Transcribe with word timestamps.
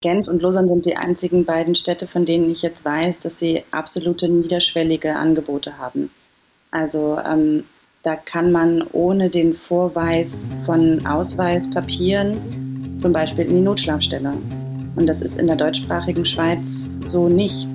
Genf 0.00 0.28
und 0.28 0.42
Lausanne 0.42 0.68
sind 0.68 0.86
die 0.86 0.96
einzigen 0.96 1.44
beiden 1.44 1.74
Städte, 1.74 2.06
von 2.06 2.24
denen 2.24 2.48
ich 2.52 2.62
jetzt 2.62 2.84
weiß, 2.84 3.18
dass 3.18 3.40
sie 3.40 3.64
absolute 3.72 4.28
niederschwellige 4.28 5.16
Angebote 5.16 5.76
haben. 5.76 6.10
Also 6.70 7.18
ähm, 7.28 7.64
da 8.04 8.14
kann 8.14 8.52
man 8.52 8.84
ohne 8.92 9.28
den 9.28 9.54
Vorweis 9.54 10.54
von 10.64 11.04
Ausweispapieren 11.04 12.96
zum 12.98 13.12
Beispiel 13.12 13.46
in 13.46 13.56
die 13.56 13.60
Notschlafstelle. 13.60 14.34
Und 14.94 15.06
das 15.08 15.20
ist 15.20 15.36
in 15.36 15.48
der 15.48 15.56
deutschsprachigen 15.56 16.24
Schweiz 16.24 16.96
so 17.04 17.28
nicht. 17.28 17.66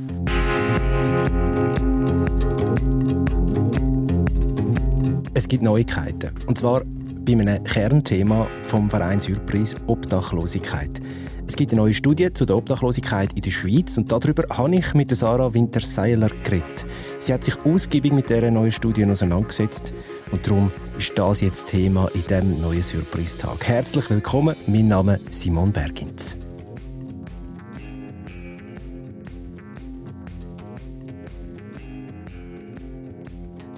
Es 5.34 5.50
gibt 5.50 5.62
Neuigkeiten. 5.62 6.32
Und 6.48 6.58
zwar 6.58 6.84
bei 7.26 7.34
einem 7.34 7.64
Kernthema 7.66 8.48
vom 8.64 8.90
Verein 8.90 9.20
Surprise 9.20 9.76
Obdachlosigkeit. 9.88 11.02
Es 11.46 11.58
gibt 11.58 11.74
eine 11.74 11.82
neue 11.82 11.94
Studie 11.94 12.32
zu 12.32 12.46
der 12.46 12.56
Obdachlosigkeit 12.56 13.34
in 13.34 13.42
der 13.42 13.52
Schweiz 13.52 13.98
und 13.98 14.12
darüber 14.12 14.46
habe 14.50 14.76
ich 14.76 14.94
mit 14.94 15.16
Sarah 15.16 15.54
Winterseiler 15.54 16.30
geredet. 16.44 16.86
Sie 17.20 17.34
hat 17.34 17.44
sich 17.44 17.56
ausgiebig 17.66 18.14
mit 18.14 18.30
dieser 18.30 18.50
neuen 18.50 18.72
Studie 18.72 19.06
auseinandergesetzt 19.06 19.94
und 20.32 20.48
darum 20.48 20.72
ist 20.98 21.12
das 21.16 21.42
jetzt 21.42 21.68
Thema 21.68 22.08
in 22.14 22.22
diesem 22.22 22.62
neuen 22.62 22.82
Surprise-Tag. 22.82 23.68
Herzlich 23.68 24.10
willkommen, 24.10 24.56
mein 24.68 24.88
Name 24.88 25.20
ist 25.30 25.42
Simon 25.42 25.72
Bergins. 25.72 26.38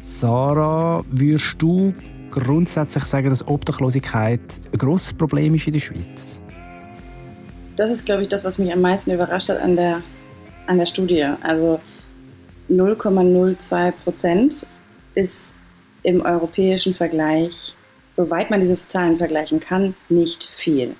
Sarah, 0.01 1.03
würdest 1.09 1.59
du 1.59 1.95
grundsätzlich 2.29 3.05
sagen, 3.05 3.29
dass 3.29 3.47
Obdachlosigkeit 3.47 4.61
ein 4.71 4.77
grosses 4.77 5.13
Problem 5.13 5.55
ist 5.55 5.65
in 5.65 5.73
der 5.73 5.79
Schweiz? 5.79 6.39
Das 7.75 7.91
ist, 7.91 8.05
glaube 8.05 8.21
ich, 8.21 8.29
das, 8.29 8.43
was 8.43 8.57
mich 8.57 8.71
am 8.71 8.81
meisten 8.81 9.11
überrascht 9.11 9.49
hat 9.49 9.59
an 9.59 9.75
der, 9.75 10.01
an 10.67 10.77
der 10.77 10.85
Studie. 10.85 11.25
Also 11.41 11.79
0,02 12.69 13.91
Prozent 13.91 14.65
ist 15.13 15.53
im 16.03 16.21
europäischen 16.21 16.93
Vergleich, 16.93 17.73
soweit 18.13 18.49
man 18.49 18.59
diese 18.59 18.77
Zahlen 18.87 19.17
vergleichen 19.17 19.59
kann, 19.59 19.95
nicht 20.09 20.45
viel. 20.45 20.95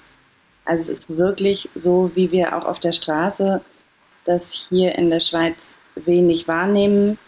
Also 0.66 0.92
es 0.92 1.00
ist 1.00 1.18
wirklich 1.18 1.70
so, 1.76 2.12
wie 2.16 2.32
wir 2.32 2.58
auch 2.58 2.66
auf 2.66 2.80
der 2.80 2.92
Straße 2.92 3.62
das 4.26 4.68
hier 4.70 4.96
in 4.96 5.12
der 5.12 5.20
Schweiz 5.20 5.80
wenig 5.96 6.48
wahrnehmen, 6.48 7.20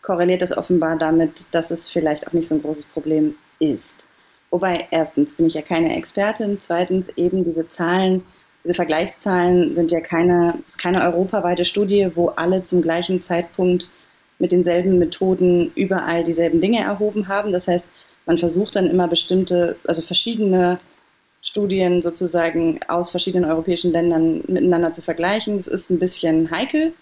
korreliert 0.00 0.40
das 0.40 0.56
offenbar 0.56 0.96
damit, 0.96 1.46
dass 1.50 1.70
es 1.70 1.88
vielleicht 1.88 2.26
auch 2.26 2.32
nicht 2.32 2.48
so 2.48 2.54
ein 2.54 2.62
großes 2.62 2.86
Problem 2.86 3.34
ist. 3.58 4.08
Wobei 4.50 4.88
erstens 4.90 5.34
bin 5.34 5.46
ich 5.46 5.54
ja 5.54 5.62
keine 5.62 5.96
Expertin, 5.96 6.58
zweitens 6.60 7.08
eben 7.16 7.44
diese 7.44 7.68
Zahlen 7.68 8.22
diese 8.66 8.74
Vergleichszahlen 8.74 9.76
sind 9.76 9.92
ja 9.92 10.00
keine, 10.00 10.54
ist 10.66 10.76
keine 10.76 11.04
europaweite 11.04 11.64
Studie, 11.64 12.10
wo 12.16 12.30
alle 12.30 12.64
zum 12.64 12.82
gleichen 12.82 13.22
Zeitpunkt 13.22 13.90
mit 14.40 14.50
denselben 14.50 14.98
Methoden 14.98 15.70
überall 15.76 16.24
dieselben 16.24 16.60
Dinge 16.60 16.80
erhoben 16.80 17.28
haben. 17.28 17.52
Das 17.52 17.68
heißt, 17.68 17.86
man 18.26 18.38
versucht 18.38 18.74
dann 18.74 18.90
immer 18.90 19.06
bestimmte, 19.06 19.76
also 19.86 20.02
verschiedene 20.02 20.80
Studien 21.42 22.02
sozusagen 22.02 22.80
aus 22.88 23.10
verschiedenen 23.10 23.48
europäischen 23.48 23.92
Ländern 23.92 24.42
miteinander 24.48 24.92
zu 24.92 25.00
vergleichen. 25.00 25.58
Das 25.58 25.68
ist 25.68 25.90
ein 25.90 26.00
bisschen 26.00 26.50
heikel. 26.50 26.92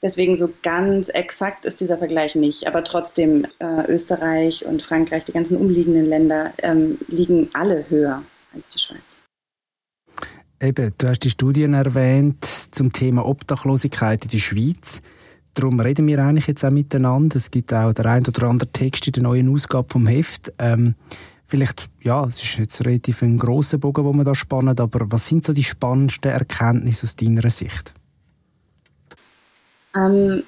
Deswegen 0.00 0.38
so 0.38 0.48
ganz 0.62 1.10
exakt 1.10 1.66
ist 1.66 1.80
dieser 1.80 1.98
Vergleich 1.98 2.34
nicht. 2.34 2.66
Aber 2.66 2.82
trotzdem, 2.82 3.46
äh, 3.58 3.84
Österreich 3.88 4.64
und 4.64 4.82
Frankreich, 4.82 5.26
die 5.26 5.32
ganzen 5.32 5.58
umliegenden 5.58 6.08
Länder, 6.08 6.54
ähm, 6.62 6.96
liegen 7.08 7.50
alle 7.52 7.84
höher 7.90 8.22
als 8.54 8.70
die 8.70 8.78
Schweiz. 8.78 9.17
Eben, 10.60 10.92
du 10.98 11.08
hast 11.08 11.20
die 11.20 11.30
Studien 11.30 11.74
erwähnt 11.74 12.44
zum 12.44 12.92
Thema 12.92 13.24
Obdachlosigkeit 13.24 14.24
in 14.24 14.30
der 14.30 14.38
Schweiz. 14.38 15.02
Darum 15.54 15.78
reden 15.78 16.06
wir 16.06 16.18
eigentlich 16.18 16.48
jetzt 16.48 16.64
auch 16.64 16.70
miteinander. 16.70 17.36
Es 17.36 17.50
gibt 17.50 17.72
auch 17.72 17.92
der 17.92 18.06
ein 18.06 18.26
oder 18.26 18.48
andere 18.48 18.68
Text 18.70 19.06
in 19.06 19.12
der 19.12 19.22
neuen 19.22 19.48
Ausgabe 19.52 19.88
vom 19.88 20.06
Heft. 20.06 20.52
Ähm, 20.58 20.94
vielleicht, 21.46 21.88
ja, 22.02 22.24
es 22.24 22.42
ist 22.42 22.58
jetzt 22.58 22.84
relativ 22.84 23.22
ein 23.22 23.38
grosser 23.38 23.78
Bogen, 23.78 24.04
wo 24.04 24.12
man 24.12 24.24
da 24.24 24.34
spannen, 24.34 24.78
aber 24.78 25.10
was 25.10 25.28
sind 25.28 25.44
so 25.44 25.52
die 25.52 25.64
spannendsten 25.64 26.32
Erkenntnisse 26.32 27.06
aus 27.06 27.14
deiner 27.14 27.48
Sicht? 27.50 27.94
Ähm, 29.94 30.42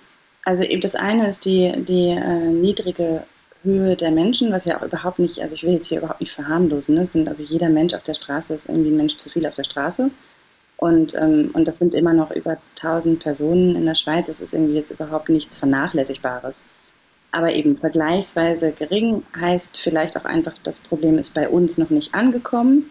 also 0.45 0.65
eben 0.65 0.81
das 0.81 0.97
eine 0.97 1.29
ist 1.29 1.45
die, 1.45 1.73
die 1.87 2.09
äh, 2.09 2.51
niedrige 2.51 3.23
Höhe 3.63 3.97
der 3.97 4.11
Menschen, 4.11 4.53
was 4.53 4.65
ja 4.65 4.79
auch 4.79 4.83
überhaupt 4.83 5.19
nicht, 5.19 5.41
also 5.41 5.55
ich 5.55 5.63
will 5.63 5.75
jetzt 5.75 5.89
hier 5.89 5.99
überhaupt 5.99 6.21
nicht 6.21 6.33
verharmlosen, 6.33 6.95
ne? 6.95 7.07
sind 7.07 7.29
also 7.29 7.43
jeder 7.43 7.69
Mensch 7.69 7.95
auf 7.95 8.03
der 8.03 8.15
Straße 8.15 8.55
ist 8.55 8.69
irgendwie 8.69 8.91
ein 8.91 8.97
Mensch 8.97 9.17
zu 9.17 9.29
viel 9.29 9.47
auf 9.47 9.55
der 9.55 9.65
Straße. 9.65 10.11
Und, 10.77 11.15
ähm, 11.15 11.51
und 11.53 11.69
das 11.69 11.79
sind 11.79 11.93
immer 11.93 12.15
noch 12.15 12.31
über 12.31 12.57
1000 12.77 13.21
Personen 13.21 13.77
in 13.77 13.85
der 13.85 13.95
Schweiz. 13.95 14.29
Das 14.29 14.41
ist 14.41 14.55
irgendwie 14.55 14.75
jetzt 14.75 14.91
überhaupt 14.91 15.29
nichts 15.29 15.59
Vernachlässigbares. 15.59 16.63
Aber 17.33 17.53
eben 17.53 17.77
vergleichsweise 17.77 18.73
gering 18.73 19.23
heißt 19.39 19.79
vielleicht 19.79 20.17
auch 20.17 20.25
einfach, 20.25 20.55
das 20.63 20.81
Problem 20.81 21.19
ist 21.19 21.35
bei 21.35 21.51
uns 21.51 21.77
noch 21.77 21.91
nicht 21.91 22.15
angekommen. 22.15 22.91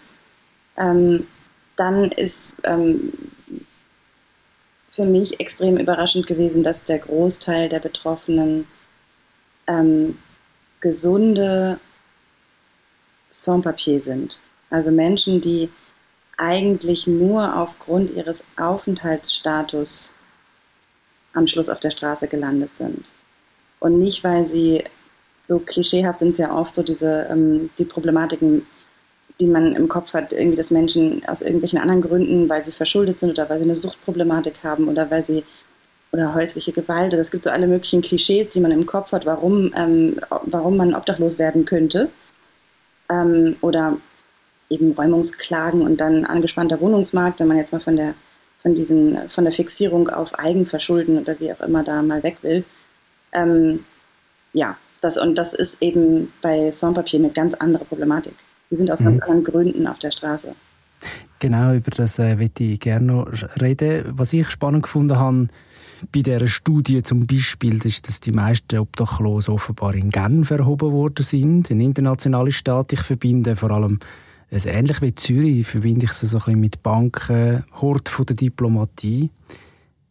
Ähm, 0.77 1.25
dann 1.77 2.11
ist 2.11 2.57
ähm, 2.63 3.11
für 4.91 5.05
mich 5.05 5.39
extrem 5.39 5.77
überraschend 5.77 6.27
gewesen, 6.27 6.61
dass 6.61 6.85
der 6.85 6.99
Großteil 6.99 7.69
der 7.69 7.79
Betroffenen 7.79 8.67
ähm, 9.65 10.17
gesunde 10.81 11.79
Sans-Papier 13.31 14.01
sind. 14.01 14.41
Also 14.69 14.91
Menschen, 14.91 15.41
die 15.41 15.69
eigentlich 16.37 17.05
nur 17.05 17.55
aufgrund 17.55 18.15
ihres 18.15 18.43
Aufenthaltsstatus 18.57 20.15
am 21.33 21.47
Schluss 21.47 21.69
auf 21.69 21.79
der 21.79 21.91
Straße 21.91 22.27
gelandet 22.27 22.71
sind. 22.77 23.11
Und 23.79 23.99
nicht, 23.99 24.23
weil 24.23 24.47
sie 24.47 24.83
so 25.43 25.59
klischeehaft 25.59 26.19
sind, 26.19 26.35
sehr 26.35 26.55
oft 26.55 26.75
so 26.75 26.83
diese 26.83 27.27
ähm, 27.29 27.69
die 27.77 27.85
Problematiken, 27.85 28.65
die 29.39 29.47
man 29.47 29.75
im 29.75 29.87
Kopf 29.87 30.13
hat, 30.13 30.31
irgendwie, 30.31 30.57
dass 30.57 30.71
Menschen 30.71 31.25
aus 31.27 31.41
irgendwelchen 31.41 31.79
anderen 31.79 32.01
Gründen, 32.01 32.49
weil 32.49 32.63
sie 32.63 32.71
verschuldet 32.71 33.17
sind 33.17 33.31
oder 33.31 33.49
weil 33.49 33.57
sie 33.57 33.63
eine 33.65 33.75
Suchtproblematik 33.75 34.55
haben 34.63 34.87
oder 34.87 35.09
weil 35.09 35.25
sie 35.25 35.43
oder 36.11 36.33
häusliche 36.33 36.71
Gewalt. 36.71 37.13
Es 37.13 37.31
gibt 37.31 37.43
so 37.43 37.49
alle 37.49 37.67
möglichen 37.67 38.01
Klischees, 38.01 38.49
die 38.49 38.59
man 38.59 38.71
im 38.71 38.85
Kopf 38.85 39.11
hat, 39.11 39.25
warum, 39.25 39.71
ähm, 39.75 40.19
warum 40.43 40.77
man 40.77 40.95
obdachlos 40.95 41.37
werden 41.37 41.65
könnte. 41.65 42.09
Ähm, 43.09 43.55
oder 43.61 43.97
eben 44.69 44.91
Räumungsklagen 44.91 45.81
und 45.81 45.99
dann 45.99 46.25
angespannter 46.25 46.79
Wohnungsmarkt, 46.79 47.39
wenn 47.39 47.47
man 47.47 47.57
jetzt 47.57 47.73
mal 47.73 47.79
von 47.79 47.95
der, 47.95 48.13
von 48.61 48.75
diesen, 48.75 49.29
von 49.29 49.43
der 49.43 49.53
Fixierung 49.53 50.09
auf 50.09 50.37
Eigenverschulden 50.37 51.19
oder 51.19 51.39
wie 51.39 51.51
auch 51.51 51.61
immer 51.61 51.83
da 51.83 52.01
mal 52.01 52.23
weg 52.23 52.37
will. 52.41 52.63
Ähm, 53.31 53.85
ja, 54.53 54.77
das, 55.01 55.17
und 55.17 55.35
das 55.35 55.53
ist 55.53 55.77
eben 55.81 56.31
bei 56.41 56.71
Sans-Papier 56.71 57.19
eine 57.19 57.29
ganz 57.29 57.53
andere 57.55 57.85
Problematik. 57.85 58.33
Die 58.69 58.75
sind 58.75 58.91
aus 58.91 58.99
mhm. 58.99 59.05
ganz 59.05 59.21
anderen 59.23 59.43
Gründen 59.43 59.87
auf 59.87 59.99
der 59.99 60.11
Straße. 60.11 60.53
Genau, 61.39 61.73
über 61.73 61.91
das 61.91 62.19
äh, 62.19 62.37
würde 62.37 62.63
ich 62.63 62.79
gerne 62.79 63.05
noch 63.05 63.27
reden. 63.61 64.03
Was 64.15 64.33
ich 64.33 64.49
spannend 64.49 64.83
gefunden 64.83 65.17
habe, 65.17 65.47
bei 66.11 66.21
dieser 66.21 66.47
Studie 66.47 67.03
zum 67.03 67.25
Beispiel, 67.25 67.83
ist, 67.85 68.07
dass 68.07 68.19
die 68.19 68.31
meisten 68.31 68.79
Obdachlosen 68.79 69.53
offenbar 69.53 69.95
in 69.95 70.09
Genf 70.09 70.51
erhoben 70.51 70.91
worden 70.91 71.23
sind, 71.23 71.71
eine 71.71 71.83
internationale 71.83 72.51
Stadt. 72.51 72.93
Ich 72.93 73.01
verbinde 73.01 73.55
vor 73.55 73.71
allem, 73.71 73.99
also 74.51 74.69
ähnlich 74.69 75.01
wie 75.01 75.15
Zürich, 75.15 75.67
verbinde 75.67 76.05
ich 76.05 76.13
sie 76.13 76.27
so 76.27 76.37
ein 76.37 76.43
bisschen 76.43 76.59
mit 76.59 76.83
Banken, 76.83 77.63
Hort 77.81 78.09
von 78.09 78.25
der 78.25 78.35
Diplomatie. 78.35 79.29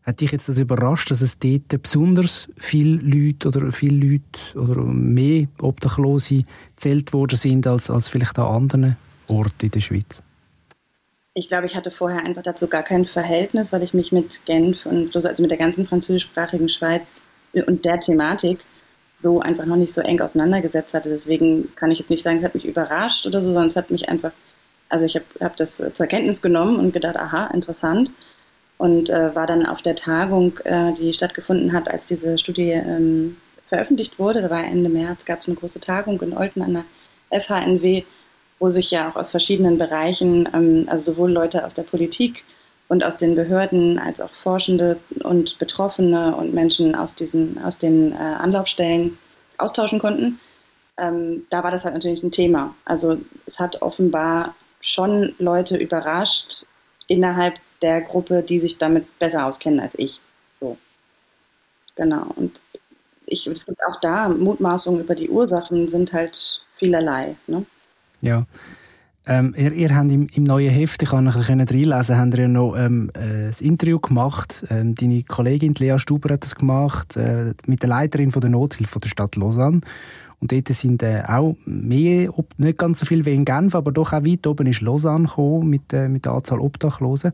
Hat 0.02 0.20
dich 0.20 0.32
jetzt 0.32 0.48
das 0.48 0.58
überrascht, 0.58 1.10
dass 1.10 1.20
es 1.20 1.38
dort 1.38 1.82
besonders 1.82 2.48
viele 2.56 2.96
Leute 2.96 3.48
oder 3.48 3.70
viele 3.72 4.06
Leute 4.06 4.58
oder 4.58 4.82
mehr 4.82 5.48
Obdachlose 5.60 6.44
gezählt 6.74 7.12
worden 7.12 7.36
sind 7.36 7.66
als, 7.66 7.90
als 7.90 8.08
vielleicht 8.08 8.38
an 8.38 8.46
anderen 8.46 8.96
Orten 9.26 9.66
in 9.66 9.70
der 9.70 9.80
Schweiz? 9.80 10.22
Ich 11.34 11.48
glaube, 11.48 11.66
ich 11.66 11.76
hatte 11.76 11.90
vorher 11.90 12.24
einfach 12.24 12.42
dazu 12.42 12.68
gar 12.68 12.82
kein 12.82 13.04
Verhältnis, 13.04 13.72
weil 13.72 13.82
ich 13.82 13.94
mich 13.94 14.12
mit 14.12 14.44
Genf 14.44 14.86
und 14.86 15.14
also 15.14 15.42
mit 15.42 15.50
der 15.50 15.58
ganzen 15.58 15.86
französischsprachigen 15.86 16.68
Schweiz 16.68 17.22
und 17.52 17.84
der 17.84 18.00
Thematik 18.00 18.60
so 19.14 19.40
einfach 19.40 19.66
noch 19.66 19.76
nicht 19.76 19.92
so 19.92 20.00
eng 20.00 20.20
auseinandergesetzt 20.20 20.94
hatte. 20.94 21.08
Deswegen 21.08 21.74
kann 21.74 21.90
ich 21.90 21.98
jetzt 21.98 22.10
nicht 22.10 22.22
sagen, 22.22 22.38
es 22.38 22.44
hat 22.44 22.54
mich 22.54 22.66
überrascht 22.66 23.26
oder 23.26 23.40
so, 23.40 23.46
sondern 23.48 23.66
es 23.66 23.76
hat 23.76 23.90
mich 23.90 24.08
einfach, 24.08 24.32
also 24.88 25.04
ich 25.04 25.16
habe 25.16 25.26
hab 25.40 25.56
das 25.56 25.76
zur 25.92 26.06
Kenntnis 26.06 26.40
genommen 26.40 26.78
und 26.78 26.92
gedacht, 26.92 27.16
aha, 27.16 27.48
interessant. 27.48 28.10
Und 28.76 29.10
äh, 29.10 29.34
war 29.34 29.48
dann 29.48 29.66
auf 29.66 29.82
der 29.82 29.96
Tagung, 29.96 30.58
äh, 30.64 30.92
die 30.94 31.12
stattgefunden 31.12 31.72
hat, 31.72 31.90
als 31.90 32.06
diese 32.06 32.38
Studie 32.38 32.70
ähm, 32.70 33.36
veröffentlicht 33.66 34.20
wurde. 34.20 34.40
Da 34.40 34.50
war 34.50 34.64
Ende 34.64 34.88
März, 34.88 35.24
gab 35.24 35.40
es 35.40 35.48
eine 35.48 35.56
große 35.56 35.80
Tagung 35.80 36.20
in 36.22 36.36
Olten 36.36 36.62
an 36.62 36.84
der 37.30 37.40
FHNW 37.40 38.04
wo 38.58 38.68
sich 38.70 38.90
ja 38.90 39.08
auch 39.08 39.16
aus 39.16 39.30
verschiedenen 39.30 39.78
Bereichen, 39.78 40.48
ähm, 40.52 40.86
also 40.88 41.12
sowohl 41.12 41.32
Leute 41.32 41.64
aus 41.64 41.74
der 41.74 41.82
Politik 41.82 42.44
und 42.88 43.04
aus 43.04 43.16
den 43.16 43.34
Behörden 43.34 43.98
als 43.98 44.20
auch 44.20 44.32
Forschende 44.32 44.98
und 45.22 45.58
Betroffene 45.58 46.34
und 46.34 46.54
Menschen 46.54 46.94
aus, 46.94 47.14
diesen, 47.14 47.62
aus 47.62 47.78
den 47.78 48.12
äh, 48.12 48.16
Anlaufstellen 48.16 49.18
austauschen 49.58 49.98
konnten. 49.98 50.40
Ähm, 50.96 51.46
da 51.50 51.62
war 51.62 51.70
das 51.70 51.84
halt 51.84 51.94
natürlich 51.94 52.22
ein 52.22 52.32
Thema. 52.32 52.74
Also 52.84 53.18
es 53.46 53.58
hat 53.58 53.82
offenbar 53.82 54.54
schon 54.80 55.34
Leute 55.38 55.76
überrascht 55.76 56.64
innerhalb 57.06 57.54
der 57.82 58.00
Gruppe, 58.00 58.42
die 58.42 58.58
sich 58.58 58.78
damit 58.78 59.18
besser 59.18 59.46
auskennen 59.46 59.80
als 59.80 59.94
ich. 59.96 60.20
So. 60.52 60.76
Genau. 61.94 62.26
Und 62.36 62.60
ich, 63.26 63.46
es 63.46 63.66
gibt 63.66 63.78
auch 63.84 64.00
da 64.00 64.28
Mutmaßungen 64.28 65.00
über 65.00 65.14
die 65.14 65.28
Ursachen, 65.28 65.88
sind 65.88 66.12
halt 66.12 66.62
vielerlei. 66.74 67.36
Ne? 67.46 67.66
Ja. 68.20 68.46
Ähm, 69.26 69.54
ihr, 69.58 69.72
ihr 69.72 69.94
habt 69.94 70.10
im, 70.10 70.26
im, 70.34 70.44
neuen 70.44 70.70
Heft, 70.70 71.02
ich 71.02 71.10
kann 71.10 71.28
ein 71.28 71.34
bisschen 71.34 71.60
reinlesen, 71.60 72.16
habt 72.16 72.38
ihr 72.38 72.48
noch 72.48 72.74
ähm, 72.76 73.10
äh, 73.14 73.48
ein 73.48 73.54
Interview 73.60 73.98
gemacht. 73.98 74.64
Ähm, 74.70 74.94
deine 74.94 75.22
Kollegin 75.22 75.74
Lea 75.74 75.98
Stuber 75.98 76.32
hat 76.32 76.44
das 76.44 76.54
gemacht 76.54 77.14
äh, 77.16 77.52
mit 77.66 77.82
der 77.82 77.90
Leiterin 77.90 78.32
von 78.32 78.40
der 78.40 78.48
Nothilfe 78.48 79.00
der 79.00 79.08
Stadt 79.08 79.36
Lausanne. 79.36 79.82
Und 80.40 80.52
dort 80.52 80.68
sind 80.68 81.02
äh, 81.02 81.22
auch 81.26 81.56
mehr, 81.66 82.32
nicht 82.56 82.78
ganz 82.78 83.00
so 83.00 83.06
viel 83.06 83.26
wie 83.26 83.34
in 83.34 83.44
Genf, 83.44 83.74
aber 83.74 83.92
doch 83.92 84.12
auch 84.12 84.24
weit 84.24 84.46
oben 84.46 84.66
ist 84.66 84.80
Lausanne 84.80 85.26
gekommen 85.26 85.68
mit, 85.68 85.92
äh, 85.92 86.08
mit 86.08 86.24
der 86.24 86.32
Anzahl 86.32 86.60
Obdachlosen. 86.60 87.32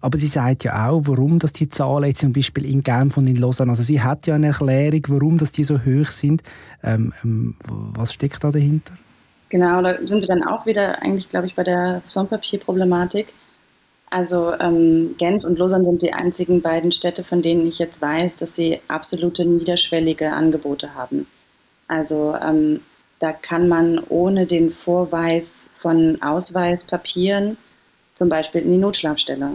Aber 0.00 0.16
sie 0.16 0.28
sagt 0.28 0.64
ja 0.64 0.88
auch, 0.88 1.02
warum 1.04 1.40
dass 1.40 1.52
die 1.52 1.68
Zahlen 1.68 2.08
jetzt 2.08 2.20
zum 2.20 2.32
Beispiel 2.32 2.64
in 2.64 2.82
Genf 2.82 3.18
und 3.18 3.26
in 3.26 3.36
Lausanne, 3.36 3.70
also 3.70 3.82
sie 3.82 4.00
hat 4.00 4.26
ja 4.26 4.36
eine 4.36 4.48
Erklärung, 4.48 5.02
warum 5.08 5.36
dass 5.36 5.52
die 5.52 5.64
so 5.64 5.80
hoch 5.80 6.06
sind. 6.06 6.42
Ähm, 6.82 7.12
ähm, 7.22 7.56
was 7.62 8.14
steckt 8.14 8.44
da 8.44 8.50
dahinter? 8.50 8.94
Genau, 9.54 9.82
da 9.82 10.04
sind 10.04 10.20
wir 10.20 10.26
dann 10.26 10.42
auch 10.42 10.66
wieder 10.66 11.00
eigentlich, 11.00 11.28
glaube 11.28 11.46
ich, 11.46 11.54
bei 11.54 11.62
der 11.62 12.00
Sans-Papier-Problematik. 12.02 13.28
Also 14.10 14.52
ähm, 14.54 15.14
Genf 15.16 15.44
und 15.44 15.60
Lausanne 15.60 15.84
sind 15.84 16.02
die 16.02 16.12
einzigen 16.12 16.60
beiden 16.60 16.90
Städte, 16.90 17.22
von 17.22 17.40
denen 17.40 17.64
ich 17.68 17.78
jetzt 17.78 18.02
weiß, 18.02 18.34
dass 18.34 18.56
sie 18.56 18.80
absolute 18.88 19.44
niederschwellige 19.44 20.32
Angebote 20.32 20.96
haben. 20.96 21.28
Also 21.86 22.34
ähm, 22.44 22.80
da 23.20 23.30
kann 23.30 23.68
man 23.68 24.00
ohne 24.08 24.46
den 24.46 24.72
Vorweis 24.72 25.70
von 25.78 26.20
Ausweispapieren 26.20 27.56
zum 28.12 28.28
Beispiel 28.28 28.62
in 28.62 28.72
die 28.72 28.78
Notschlafstelle. 28.78 29.50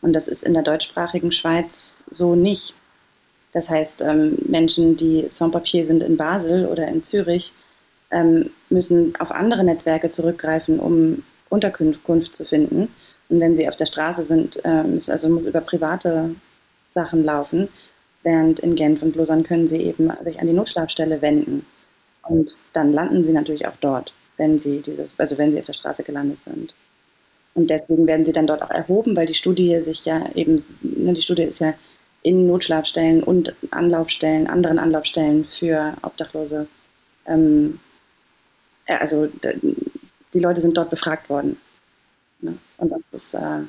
Und 0.00 0.14
das 0.14 0.26
ist 0.26 0.42
in 0.42 0.54
der 0.54 0.62
deutschsprachigen 0.62 1.32
Schweiz 1.32 2.02
so 2.10 2.34
nicht. 2.34 2.74
Das 3.52 3.68
heißt, 3.68 4.00
ähm, 4.00 4.38
Menschen, 4.48 4.96
die 4.96 5.26
Sans-Papier 5.28 5.86
sind 5.86 6.02
in 6.02 6.16
Basel 6.16 6.64
oder 6.64 6.88
in 6.88 7.04
Zürich, 7.04 7.52
ähm, 8.14 8.50
müssen 8.70 9.14
auf 9.18 9.32
andere 9.32 9.64
Netzwerke 9.64 10.08
zurückgreifen, 10.08 10.78
um 10.78 11.24
Unterkunft 11.50 12.34
zu 12.34 12.44
finden. 12.44 12.88
Und 13.28 13.40
wenn 13.40 13.56
sie 13.56 13.68
auf 13.68 13.76
der 13.76 13.86
Straße 13.86 14.24
sind, 14.24 14.60
ähm, 14.64 14.98
also 15.08 15.28
muss 15.28 15.44
über 15.44 15.60
private 15.60 16.30
Sachen 16.90 17.24
laufen. 17.24 17.68
Während 18.22 18.60
in 18.60 18.76
Genf 18.76 19.02
und 19.02 19.16
Lausanne 19.16 19.42
können 19.42 19.66
sie 19.66 19.78
eben 19.78 20.10
sich 20.22 20.40
an 20.40 20.46
die 20.46 20.52
Notschlafstelle 20.52 21.20
wenden. 21.20 21.66
Und 22.22 22.56
dann 22.72 22.92
landen 22.92 23.24
sie 23.24 23.32
natürlich 23.32 23.66
auch 23.66 23.76
dort, 23.80 24.14
wenn 24.38 24.58
sie 24.58 24.80
diese, 24.80 25.08
also 25.18 25.36
wenn 25.36 25.52
sie 25.52 25.58
auf 25.58 25.66
der 25.66 25.74
Straße 25.74 26.04
gelandet 26.04 26.38
sind. 26.46 26.74
Und 27.54 27.68
deswegen 27.68 28.06
werden 28.06 28.24
sie 28.24 28.32
dann 28.32 28.46
dort 28.46 28.62
auch 28.62 28.70
erhoben, 28.70 29.14
weil 29.16 29.26
die 29.26 29.34
Studie 29.34 29.80
sich 29.82 30.04
ja 30.04 30.24
eben, 30.34 30.60
ne, 30.80 31.12
die 31.12 31.22
Studie 31.22 31.42
ist 31.42 31.60
ja 31.60 31.74
in 32.22 32.46
Notschlafstellen 32.46 33.22
und 33.22 33.54
Anlaufstellen, 33.70 34.46
anderen 34.46 34.78
Anlaufstellen 34.78 35.44
für 35.44 35.92
Obdachlose. 36.02 36.66
Ähm, 37.26 37.78
also 38.86 39.28
die 40.34 40.38
Leute 40.38 40.60
sind 40.60 40.76
dort 40.76 40.90
befragt 40.90 41.28
worden. 41.28 41.56
Ne? 42.40 42.56
Und 42.76 42.90
das 42.90 43.04
ist 43.12 43.34
äh, 43.34 43.60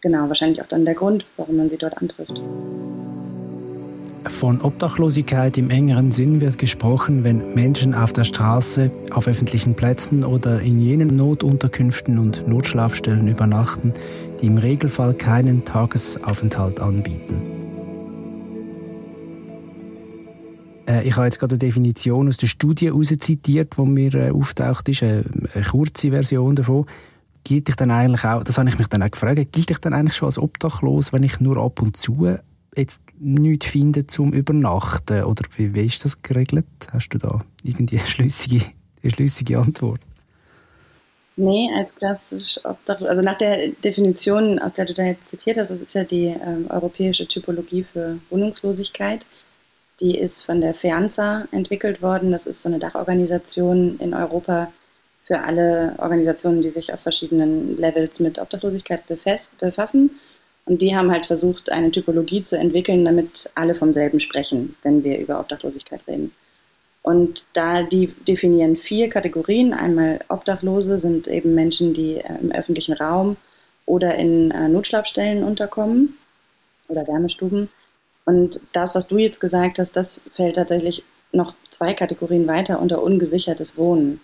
genau 0.00 0.28
wahrscheinlich 0.28 0.62
auch 0.62 0.66
dann 0.66 0.84
der 0.84 0.94
Grund, 0.94 1.24
warum 1.36 1.56
man 1.56 1.70
sie 1.70 1.78
dort 1.78 1.96
antrifft. 1.98 2.40
Von 4.28 4.60
Obdachlosigkeit 4.60 5.56
im 5.56 5.70
engeren 5.70 6.10
Sinn 6.10 6.40
wird 6.40 6.58
gesprochen, 6.58 7.22
wenn 7.22 7.54
Menschen 7.54 7.94
auf 7.94 8.12
der 8.12 8.24
Straße, 8.24 8.90
auf 9.10 9.28
öffentlichen 9.28 9.74
Plätzen 9.74 10.24
oder 10.24 10.60
in 10.60 10.80
jenen 10.80 11.14
Notunterkünften 11.16 12.18
und 12.18 12.46
Notschlafstellen 12.48 13.28
übernachten, 13.28 13.94
die 14.40 14.46
im 14.46 14.58
Regelfall 14.58 15.14
keinen 15.14 15.64
Tagesaufenthalt 15.64 16.80
anbieten. 16.80 17.65
Ich 21.04 21.16
habe 21.16 21.26
jetzt 21.26 21.38
gerade 21.38 21.54
eine 21.54 21.58
Definition 21.58 22.28
aus 22.28 22.36
der 22.36 22.46
Studie 22.46 22.92
zitiert, 23.18 23.76
wo 23.76 23.84
mir 23.84 24.14
äh, 24.14 24.30
auftaucht 24.30 24.88
ist, 24.88 25.02
eine, 25.02 25.24
eine 25.54 25.64
kurze 25.64 26.10
Version 26.10 26.54
davon. 26.54 26.86
Gilt 27.44 27.68
ich 27.68 27.76
dann 27.76 27.90
eigentlich 27.90 28.24
auch, 28.24 28.42
das 28.42 28.58
habe 28.58 28.68
ich 28.68 28.78
mich 28.78 28.88
dann 28.88 29.02
auch 29.02 29.10
gefragt, 29.10 29.52
gilt 29.52 29.70
ich 29.70 29.78
dann 29.78 29.92
eigentlich 29.92 30.16
schon 30.16 30.26
als 30.26 30.38
obdachlos, 30.38 31.12
wenn 31.12 31.22
ich 31.22 31.40
nur 31.40 31.56
ab 31.58 31.80
und 31.80 31.96
zu 31.96 32.36
jetzt 32.76 33.02
nichts 33.18 33.66
finden 33.66 34.08
zum 34.08 34.32
Übernachten? 34.32 35.24
Oder 35.24 35.44
wie, 35.56 35.74
wie 35.74 35.86
ist 35.86 36.04
das 36.04 36.22
geregelt? 36.22 36.66
Hast 36.92 37.08
du 37.10 37.18
da 37.18 37.40
irgendwie 37.62 37.98
eine 37.98 38.06
schlüssige, 38.06 38.64
eine 39.02 39.12
schlüssige 39.12 39.58
Antwort? 39.58 40.00
Nee, 41.38 41.68
als 41.76 41.94
klassisch 41.94 42.58
Obdachlos. 42.64 43.08
Also 43.08 43.22
nach 43.22 43.36
der 43.36 43.68
Definition, 43.68 44.58
aus 44.58 44.72
der 44.72 44.86
du 44.86 44.94
da 44.94 45.04
jetzt 45.04 45.26
zitiert 45.26 45.58
hast, 45.58 45.70
das 45.70 45.80
ist 45.80 45.94
ja 45.94 46.04
die 46.04 46.26
ähm, 46.26 46.66
europäische 46.70 47.28
Typologie 47.28 47.84
für 47.84 48.18
Wohnungslosigkeit. 48.30 49.26
Die 50.00 50.18
ist 50.18 50.42
von 50.42 50.60
der 50.60 50.74
FEANZA 50.74 51.48
entwickelt 51.52 52.02
worden. 52.02 52.32
Das 52.32 52.46
ist 52.46 52.62
so 52.62 52.68
eine 52.68 52.78
Dachorganisation 52.78 53.98
in 53.98 54.12
Europa 54.14 54.72
für 55.24 55.40
alle 55.40 55.94
Organisationen, 55.98 56.62
die 56.62 56.70
sich 56.70 56.92
auf 56.92 57.00
verschiedenen 57.00 57.76
Levels 57.76 58.20
mit 58.20 58.38
Obdachlosigkeit 58.38 59.02
befassen. 59.06 60.10
Und 60.66 60.82
die 60.82 60.96
haben 60.96 61.10
halt 61.10 61.26
versucht, 61.26 61.70
eine 61.70 61.90
Typologie 61.90 62.42
zu 62.42 62.56
entwickeln, 62.56 63.04
damit 63.04 63.50
alle 63.54 63.74
vom 63.74 63.92
selben 63.92 64.20
sprechen, 64.20 64.76
wenn 64.82 65.02
wir 65.04 65.18
über 65.18 65.40
Obdachlosigkeit 65.40 66.00
reden. 66.06 66.32
Und 67.02 67.46
da 67.52 67.84
die 67.84 68.08
definieren 68.26 68.74
vier 68.74 69.08
Kategorien. 69.08 69.72
Einmal 69.72 70.18
Obdachlose 70.28 70.98
sind 70.98 71.28
eben 71.28 71.54
Menschen, 71.54 71.94
die 71.94 72.16
äh, 72.16 72.38
im 72.40 72.50
öffentlichen 72.50 72.94
Raum 72.94 73.36
oder 73.86 74.16
in 74.16 74.50
äh, 74.50 74.68
Notschlafstellen 74.68 75.44
unterkommen 75.44 76.18
oder 76.88 77.06
Wärmestuben. 77.06 77.68
Und 78.26 78.60
das, 78.72 78.94
was 78.94 79.06
du 79.06 79.18
jetzt 79.18 79.40
gesagt 79.40 79.78
hast, 79.78 79.96
das 79.96 80.20
fällt 80.34 80.56
tatsächlich 80.56 81.04
noch 81.32 81.54
zwei 81.70 81.94
Kategorien 81.94 82.46
weiter 82.46 82.80
unter 82.80 83.02
ungesichertes 83.02 83.78
Wohnen. 83.78 84.20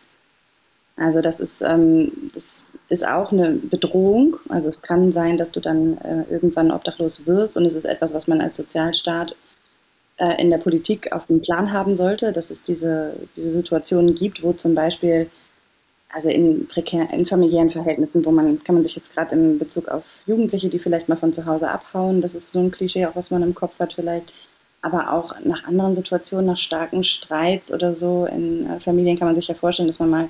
Also 0.96 1.20
das 1.20 1.40
ist, 1.40 1.62
ähm, 1.62 2.12
das 2.34 2.60
ist 2.88 3.06
auch 3.06 3.32
eine 3.32 3.52
Bedrohung. 3.52 4.36
Also 4.48 4.68
es 4.68 4.82
kann 4.82 5.12
sein, 5.12 5.38
dass 5.38 5.50
du 5.50 5.60
dann 5.60 5.96
äh, 5.98 6.24
irgendwann 6.30 6.70
obdachlos 6.70 7.26
wirst 7.26 7.56
und 7.56 7.64
es 7.64 7.74
ist 7.74 7.84
etwas, 7.84 8.12
was 8.12 8.28
man 8.28 8.40
als 8.40 8.56
Sozialstaat 8.56 9.34
äh, 10.18 10.40
in 10.40 10.50
der 10.50 10.58
Politik 10.58 11.12
auf 11.12 11.26
dem 11.26 11.40
Plan 11.40 11.72
haben 11.72 11.96
sollte, 11.96 12.32
dass 12.32 12.50
es 12.50 12.62
diese, 12.62 13.14
diese 13.36 13.52
Situationen 13.52 14.14
gibt, 14.14 14.42
wo 14.42 14.52
zum 14.52 14.74
Beispiel 14.74 15.30
also 16.12 16.28
in, 16.28 16.66
prekär, 16.68 17.10
in 17.12 17.26
familiären 17.26 17.70
Verhältnissen, 17.70 18.24
wo 18.24 18.30
man, 18.30 18.62
kann 18.62 18.74
man 18.74 18.84
sich 18.84 18.96
jetzt 18.96 19.14
gerade 19.14 19.34
in 19.34 19.58
Bezug 19.58 19.88
auf 19.88 20.04
Jugendliche, 20.26 20.68
die 20.68 20.78
vielleicht 20.78 21.08
mal 21.08 21.16
von 21.16 21.32
zu 21.32 21.46
Hause 21.46 21.70
abhauen, 21.70 22.20
das 22.20 22.34
ist 22.34 22.52
so 22.52 22.60
ein 22.60 22.70
Klischee, 22.70 23.06
auch 23.06 23.16
was 23.16 23.30
man 23.30 23.42
im 23.42 23.54
Kopf 23.54 23.78
hat 23.78 23.94
vielleicht, 23.94 24.32
aber 24.82 25.12
auch 25.12 25.34
nach 25.44 25.64
anderen 25.64 25.94
Situationen, 25.94 26.46
nach 26.46 26.58
starken 26.58 27.02
Streits 27.02 27.72
oder 27.72 27.94
so 27.94 28.26
in 28.26 28.68
äh, 28.68 28.80
Familien 28.80 29.18
kann 29.18 29.28
man 29.28 29.34
sich 29.34 29.48
ja 29.48 29.54
vorstellen, 29.54 29.88
dass 29.88 30.00
man 30.00 30.10
mal 30.10 30.28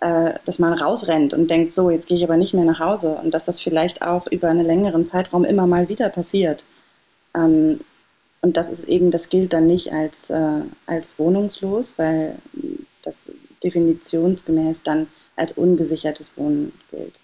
äh, 0.00 0.34
dass 0.44 0.58
man 0.58 0.74
rausrennt 0.74 1.34
und 1.34 1.50
denkt, 1.50 1.72
so, 1.72 1.90
jetzt 1.90 2.06
gehe 2.06 2.16
ich 2.16 2.24
aber 2.24 2.36
nicht 2.36 2.54
mehr 2.54 2.64
nach 2.64 2.78
Hause 2.78 3.18
und 3.22 3.32
dass 3.34 3.44
das 3.44 3.60
vielleicht 3.60 4.02
auch 4.02 4.26
über 4.28 4.48
einen 4.48 4.64
längeren 4.64 5.06
Zeitraum 5.06 5.44
immer 5.44 5.66
mal 5.66 5.88
wieder 5.88 6.08
passiert. 6.08 6.64
Ähm, 7.34 7.80
und 8.40 8.56
das 8.56 8.68
ist 8.68 8.84
eben, 8.84 9.10
das 9.10 9.28
gilt 9.28 9.52
dann 9.52 9.66
nicht 9.66 9.92
als, 9.92 10.30
äh, 10.30 10.62
als 10.86 11.18
wohnungslos, 11.18 11.98
weil 11.98 12.36
das 13.02 13.24
definitionsgemäß 13.64 14.82
dann 14.82 15.08
als 15.36 15.52
ungesichertes 15.52 16.36
Wohnen 16.36 16.72
gilt. 16.90 17.14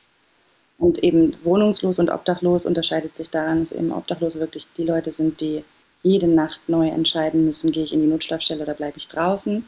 Und 0.79 1.03
eben 1.03 1.37
wohnungslos 1.45 1.99
und 1.99 2.11
obdachlos 2.11 2.67
unterscheidet 2.67 3.17
sich 3.17 3.31
daran, 3.31 3.61
dass 3.61 3.73
eben 3.73 3.93
obdachlos 3.93 4.37
wirklich 4.37 4.67
die 4.77 4.85
Leute 4.85 5.13
sind, 5.13 5.41
die 5.41 5.65
jede 6.03 6.27
Nacht 6.27 6.61
neu 6.69 6.89
entscheiden 6.89 7.45
müssen, 7.45 7.73
gehe 7.73 7.85
ich 7.85 7.93
in 7.93 8.01
die 8.01 8.07
Notschlafstelle 8.07 8.63
oder 8.63 8.75
bleibe 8.75 8.99
ich 8.99 9.09
draußen. 9.09 9.65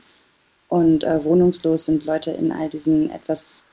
Und 0.68 1.04
äh, 1.04 1.24
wohnungslos 1.24 1.86
sind 1.86 2.04
Leute 2.04 2.32
in 2.32 2.52
all 2.52 2.68
diesen 2.68 3.10
etwas 3.10 3.66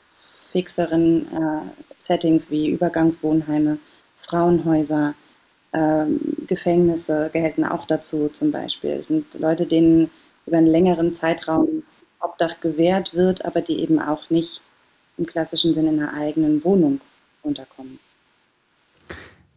fixeren 0.51 1.27
äh, 1.33 1.61
Settings 1.99 2.51
wie 2.51 2.69
Übergangswohnheime, 2.69 3.79
Frauenhäuser, 4.17 5.15
äh, 5.71 6.05
Gefängnisse 6.47 7.29
gelten 7.33 7.65
auch 7.65 7.85
dazu 7.85 8.29
zum 8.29 8.51
Beispiel. 8.51 8.91
Es 8.91 9.07
sind 9.07 9.33
Leute, 9.33 9.65
denen 9.65 10.11
über 10.45 10.57
einen 10.57 10.67
längeren 10.67 11.15
Zeitraum 11.15 11.83
Obdach 12.23 12.59
gewährt 12.61 13.13
wird, 13.13 13.45
aber 13.45 13.61
die 13.61 13.79
eben 13.79 13.99
auch 13.99 14.29
nicht 14.29 14.61
im 15.17 15.25
klassischen 15.25 15.73
Sinne 15.73 15.89
in 15.89 16.01
einer 16.01 16.13
eigenen 16.13 16.63
Wohnung 16.63 17.01
unterkommen. 17.43 17.99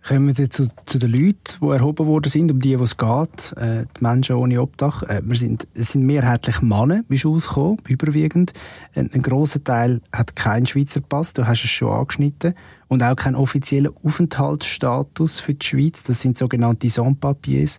Kommen 0.06 0.36
wir 0.38 0.50
zu, 0.50 0.68
zu 0.84 1.00
den 1.00 1.10
Leuten, 1.10 1.58
die 1.60 1.66
erhoben 1.66 2.06
worden 2.06 2.28
sind, 2.28 2.52
um 2.52 2.60
die, 2.60 2.74
es 2.74 2.96
geht, 2.96 3.52
äh, 3.56 3.86
die 3.98 4.04
Menschen 4.04 4.36
ohne 4.36 4.62
Obdach. 4.62 5.02
Äh, 5.02 5.20
wir 5.24 5.36
sind, 5.36 5.66
es 5.74 5.92
sind 5.92 6.06
mehrheitlich 6.06 6.62
Männer, 6.62 7.02
wie 7.08 7.18
schon 7.18 7.34
ausgekommen, 7.34 7.78
überwiegend. 7.88 8.52
Ein, 8.94 9.10
ein 9.12 9.22
grosser 9.22 9.64
Teil 9.64 10.00
hat 10.12 10.36
keinen 10.36 10.66
Schweizer 10.66 11.00
Pass, 11.00 11.32
du 11.32 11.44
hast 11.44 11.64
es 11.64 11.70
schon 11.70 11.90
angeschnitten, 11.90 12.54
und 12.86 13.02
auch 13.02 13.16
keinen 13.16 13.34
offiziellen 13.34 13.92
Aufenthaltsstatus 14.04 15.40
für 15.40 15.54
die 15.54 15.66
Schweiz. 15.66 16.04
Das 16.04 16.20
sind 16.20 16.38
sogenannte 16.38 16.88
Sans-Papiers. 16.88 17.78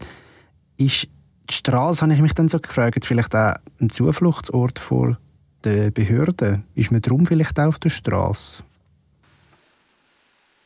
Ist 0.75 1.07
die 1.49 1.53
Straße, 1.53 2.01
habe 2.01 2.13
ich 2.13 2.21
mich 2.21 2.33
dann 2.33 2.49
so 2.49 2.59
gefragt, 2.59 3.05
vielleicht 3.05 3.35
auch 3.35 3.55
ein 3.79 3.89
Zufluchtsort 3.89 4.79
vor 4.79 5.17
den 5.65 5.93
Behörden? 5.93 6.63
Ist 6.75 6.91
man 6.91 7.01
darum 7.01 7.25
vielleicht 7.25 7.59
auch 7.59 7.67
auf 7.67 7.79
der 7.79 7.89
Straße? 7.89 8.63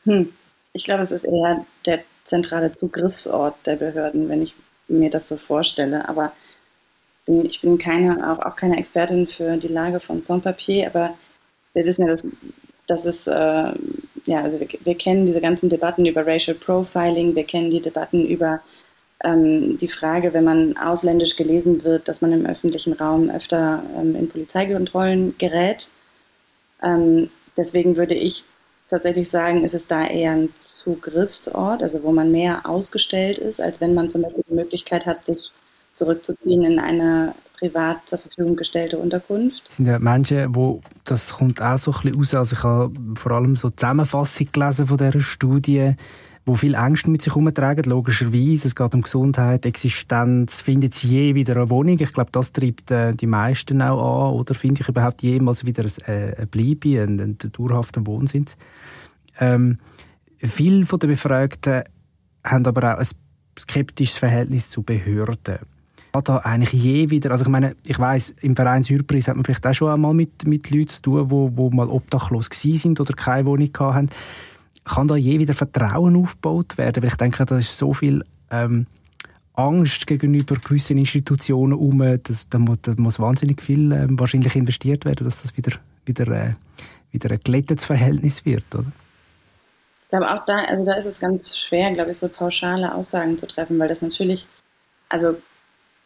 Hm. 0.04 0.32
Ich 0.72 0.84
glaube, 0.84 1.02
es 1.02 1.12
ist 1.12 1.24
eher 1.24 1.66
der 1.84 2.00
zentrale 2.24 2.72
Zugriffsort 2.72 3.54
der 3.66 3.76
Behörden, 3.76 4.28
wenn 4.28 4.42
ich 4.42 4.54
mir 4.88 5.10
das 5.10 5.28
so 5.28 5.36
vorstelle. 5.36 6.08
Aber 6.08 6.32
ich 7.26 7.60
bin 7.60 7.78
keine, 7.78 8.32
auch, 8.32 8.44
auch 8.44 8.56
keine 8.56 8.78
Expertin 8.78 9.26
für 9.26 9.56
die 9.56 9.68
Lage 9.68 10.00
von 10.00 10.22
Sans-Papier, 10.22 10.86
aber 10.86 11.14
wir 11.74 11.84
wissen 11.84 12.02
ja, 12.02 12.08
dass, 12.08 12.26
dass 12.86 13.06
es, 13.06 13.26
äh, 13.26 13.72
ja, 14.24 14.42
also 14.42 14.60
wir, 14.60 14.68
wir, 14.80 14.94
kennen 14.96 15.26
diese 15.26 15.40
ganzen 15.40 15.68
Debatten 15.68 16.04
über 16.04 16.26
Racial 16.26 16.56
Profiling, 16.56 17.34
wir 17.34 17.44
kennen 17.44 17.70
die 17.70 17.80
Debatten 17.80 18.26
über 18.26 18.60
ähm, 19.24 19.78
die 19.78 19.88
Frage, 19.88 20.32
wenn 20.32 20.44
man 20.44 20.76
ausländisch 20.76 21.36
gelesen 21.36 21.84
wird, 21.84 22.08
dass 22.08 22.20
man 22.20 22.32
im 22.32 22.46
öffentlichen 22.46 22.92
Raum 22.92 23.30
öfter 23.30 23.82
ähm, 23.96 24.16
in 24.16 24.28
Polizeikontrollen 24.28 25.36
gerät. 25.38 25.90
Ähm, 26.82 27.30
deswegen 27.56 27.96
würde 27.96 28.14
ich 28.14 28.44
tatsächlich 28.88 29.30
sagen, 29.30 29.64
ist 29.64 29.74
es 29.74 29.86
da 29.86 30.06
eher 30.06 30.32
ein 30.32 30.50
Zugriffsort, 30.58 31.82
also 31.82 32.02
wo 32.02 32.12
man 32.12 32.30
mehr 32.30 32.66
ausgestellt 32.66 33.38
ist, 33.38 33.60
als 33.60 33.80
wenn 33.80 33.94
man 33.94 34.10
zum 34.10 34.22
Beispiel 34.22 34.44
die 34.48 34.54
Möglichkeit 34.54 35.06
hat, 35.06 35.24
sich 35.24 35.50
zurückzuziehen 35.94 36.62
in 36.64 36.78
eine 36.78 37.34
privat 37.58 38.08
zur 38.08 38.18
Verfügung 38.18 38.56
gestellte 38.56 38.98
Unterkunft. 38.98 39.62
Es 39.68 39.76
sind 39.76 39.86
ja 39.86 39.98
Menschen, 39.98 40.54
wo 40.54 40.82
das 41.04 41.34
kommt 41.34 41.62
auch 41.62 41.78
so 41.78 41.92
ein 41.92 42.12
bisschen 42.12 42.16
raus. 42.16 42.34
Also 42.34 42.56
ich 42.56 42.64
habe 42.64 42.92
vor 43.14 43.32
allem 43.32 43.56
so 43.56 43.70
Zusammenfassung 43.70 44.48
gelesen 44.52 44.86
von 44.86 44.96
dieser 44.98 45.20
Studie, 45.20 45.94
wo 46.44 46.54
viel 46.54 46.74
Ängste 46.74 47.10
mit 47.10 47.22
sich 47.22 47.34
herumtragen, 47.34 47.84
logischerweise. 47.84 48.66
Es 48.66 48.74
geht 48.74 48.94
um 48.94 49.02
Gesundheit, 49.02 49.64
Existenz. 49.64 50.60
Findet 50.62 50.94
sie 50.94 51.08
je 51.08 51.34
wieder 51.34 51.54
eine 51.56 51.70
Wohnung? 51.70 51.96
Ich 52.00 52.12
glaube, 52.12 52.30
das 52.32 52.52
treibt 52.52 52.90
äh, 52.90 53.14
die 53.14 53.26
meisten 53.26 53.80
auch 53.80 54.30
an. 54.30 54.34
Oder 54.34 54.54
finde 54.54 54.80
ich 54.82 54.88
überhaupt 54.88 55.22
jemals 55.22 55.64
wieder 55.64 55.84
ein, 55.84 56.12
äh, 56.12 56.42
ein 56.42 56.48
Bleibe, 56.48 57.00
einen, 57.00 57.20
einen 57.20 57.38
dauerhaften 57.38 58.06
Wohnsitz? 58.06 58.56
Ähm, 59.38 59.78
viele 60.38 60.84
von 60.84 60.98
den 60.98 61.10
Befragten 61.10 61.84
haben 62.44 62.66
aber 62.66 62.94
auch 62.94 62.98
ein 62.98 63.06
skeptisches 63.58 64.18
Verhältnis 64.18 64.68
zu 64.68 64.82
Behörden. 64.82 65.58
Hat 66.14 66.28
da 66.28 66.38
eigentlich 66.38 66.72
je 66.72 67.08
wieder, 67.08 67.30
also 67.30 67.44
ich 67.44 67.50
meine, 67.50 67.74
ich 67.86 67.98
weiß 67.98 68.34
im 68.42 68.54
Verein 68.56 68.82
Surprise 68.82 69.30
hat 69.30 69.36
man 69.36 69.44
vielleicht 69.44 69.66
auch 69.66 69.72
schon 69.72 69.88
einmal 69.88 70.12
mit, 70.12 70.46
mit 70.46 70.68
Leuten 70.70 70.88
zu 70.88 71.02
tun, 71.02 71.30
wo 71.30 71.70
mal 71.70 71.88
obdachlos 71.88 72.48
sind 72.52 73.00
oder 73.00 73.14
keine 73.14 73.46
Wohnung 73.46 73.70
hatten. 73.78 74.10
Kann 74.84 75.08
da 75.08 75.16
je 75.16 75.38
wieder 75.38 75.54
Vertrauen 75.54 76.16
aufgebaut 76.16 76.76
werden? 76.76 77.02
Weil 77.02 77.10
ich 77.10 77.16
denke, 77.16 77.44
da 77.44 77.58
ist 77.58 77.78
so 77.78 77.92
viel 77.92 78.24
ähm, 78.50 78.86
Angst 79.54 80.06
gegenüber 80.06 80.56
gewissen 80.56 80.98
Institutionen 80.98 81.74
um, 81.74 81.98
dass, 82.22 82.48
da, 82.48 82.58
muss, 82.58 83.20
wahnsinnig 83.20 83.62
viel 83.62 83.92
ähm, 83.92 84.18
wahrscheinlich 84.18 84.56
investiert 84.56 85.04
werden, 85.04 85.24
dass 85.24 85.42
das 85.42 85.56
wieder, 85.56 85.76
wieder, 86.04 86.28
äh, 86.28 86.54
wieder 87.12 87.30
ein 87.30 87.40
glättetes 87.44 87.84
Verhältnis 87.84 88.44
wird, 88.44 88.74
oder? 88.74 88.90
glaube 90.12 90.30
auch 90.30 90.44
da, 90.44 90.58
also 90.64 90.84
da 90.84 90.92
ist 90.94 91.06
es 91.06 91.20
ganz 91.20 91.56
schwer, 91.56 91.90
glaube 91.92 92.10
ich, 92.10 92.18
so 92.18 92.28
pauschale 92.28 92.94
Aussagen 92.94 93.38
zu 93.38 93.46
treffen, 93.46 93.78
weil 93.78 93.88
das 93.88 94.02
natürlich, 94.02 94.46
also 95.08 95.36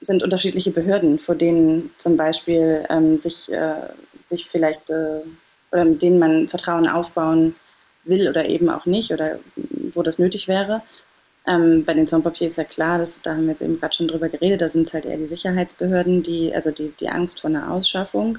sind 0.01 0.23
unterschiedliche 0.23 0.71
Behörden, 0.71 1.19
vor 1.19 1.35
denen 1.35 1.91
zum 1.99 2.17
Beispiel 2.17 2.87
ähm, 2.89 3.19
sich, 3.19 3.51
äh, 3.51 3.89
sich 4.23 4.49
vielleicht 4.49 4.91
äh, 4.91 5.23
oder 5.73 5.85
mit 5.85 6.03
denen 6.03 6.21
man 6.21 6.47
Vertrauen 6.47 6.87
aufbauen 6.87 7.57
will 8.09 8.29
oder 8.29 8.47
eben 8.47 8.69
auch 8.71 8.87
nicht 8.87 9.13
oder 9.13 9.39
wo 9.95 10.03
das 10.03 10.19
nötig 10.19 10.49
wäre. 10.49 10.83
Ähm, 11.47 11.85
bei 11.85 11.95
den 11.95 12.09
Zonpapier 12.09 12.49
ist 12.49 12.57
ja 12.57 12.65
klar, 12.65 12.99
dass, 12.99 13.23
da 13.23 13.33
haben 13.33 13.43
wir 13.43 13.51
jetzt 13.51 13.63
eben 13.63 13.79
gerade 13.79 13.95
schon 13.95 14.09
drüber 14.09 14.29
geredet, 14.29 14.61
da 14.61 14.69
sind 14.69 14.89
es 14.89 14.95
halt 14.95 15.07
eher 15.07 15.17
die 15.17 15.27
Sicherheitsbehörden, 15.27 16.23
die, 16.23 16.53
also 16.55 16.71
die, 16.73 16.93
die 16.99 17.09
Angst 17.09 17.41
vor 17.41 17.51
einer 17.51 17.71
Ausschaffung, 17.71 18.39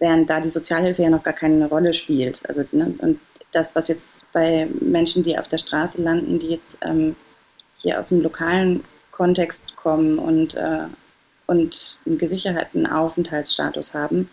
während 0.00 0.28
da 0.28 0.40
die 0.40 0.48
Sozialhilfe 0.48 1.02
ja 1.02 1.10
noch 1.10 1.22
gar 1.22 1.34
keine 1.34 1.68
Rolle 1.68 1.94
spielt. 1.94 2.42
Also, 2.48 2.64
ne, 2.72 2.92
und 2.98 3.20
das, 3.52 3.76
was 3.76 3.86
jetzt 3.86 4.24
bei 4.32 4.68
Menschen, 4.80 5.22
die 5.22 5.38
auf 5.38 5.46
der 5.46 5.58
Straße 5.58 6.02
landen, 6.02 6.40
die 6.40 6.48
jetzt 6.48 6.76
ähm, 6.82 7.14
hier 7.78 8.00
aus 8.00 8.08
dem 8.08 8.20
lokalen 8.22 8.82
Kontext 9.12 9.76
kommen 9.76 10.18
und, 10.18 10.54
äh, 10.54 10.88
und 11.46 12.00
einen 12.04 12.18
gesicherten 12.18 12.86
Aufenthaltsstatus 12.86 13.94
haben, 13.94 14.28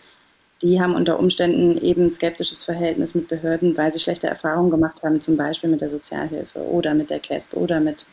die 0.62 0.80
haben 0.80 0.94
unter 0.94 1.18
Umständen 1.18 1.76
eben 1.78 2.10
skeptisches 2.10 2.64
Verhältnis 2.64 3.14
mit 3.14 3.28
Behörden, 3.28 3.76
weil 3.76 3.92
sie 3.92 4.00
schlechte 4.00 4.28
Erfahrungen 4.28 4.70
gemacht 4.70 5.02
haben, 5.02 5.20
zum 5.20 5.36
Beispiel 5.36 5.68
mit 5.68 5.80
der 5.80 5.90
Sozialhilfe 5.90 6.60
oder 6.60 6.94
mit 6.94 7.10
der 7.10 7.20
KESP 7.20 7.54
oder 7.54 7.80
mit 7.80 8.06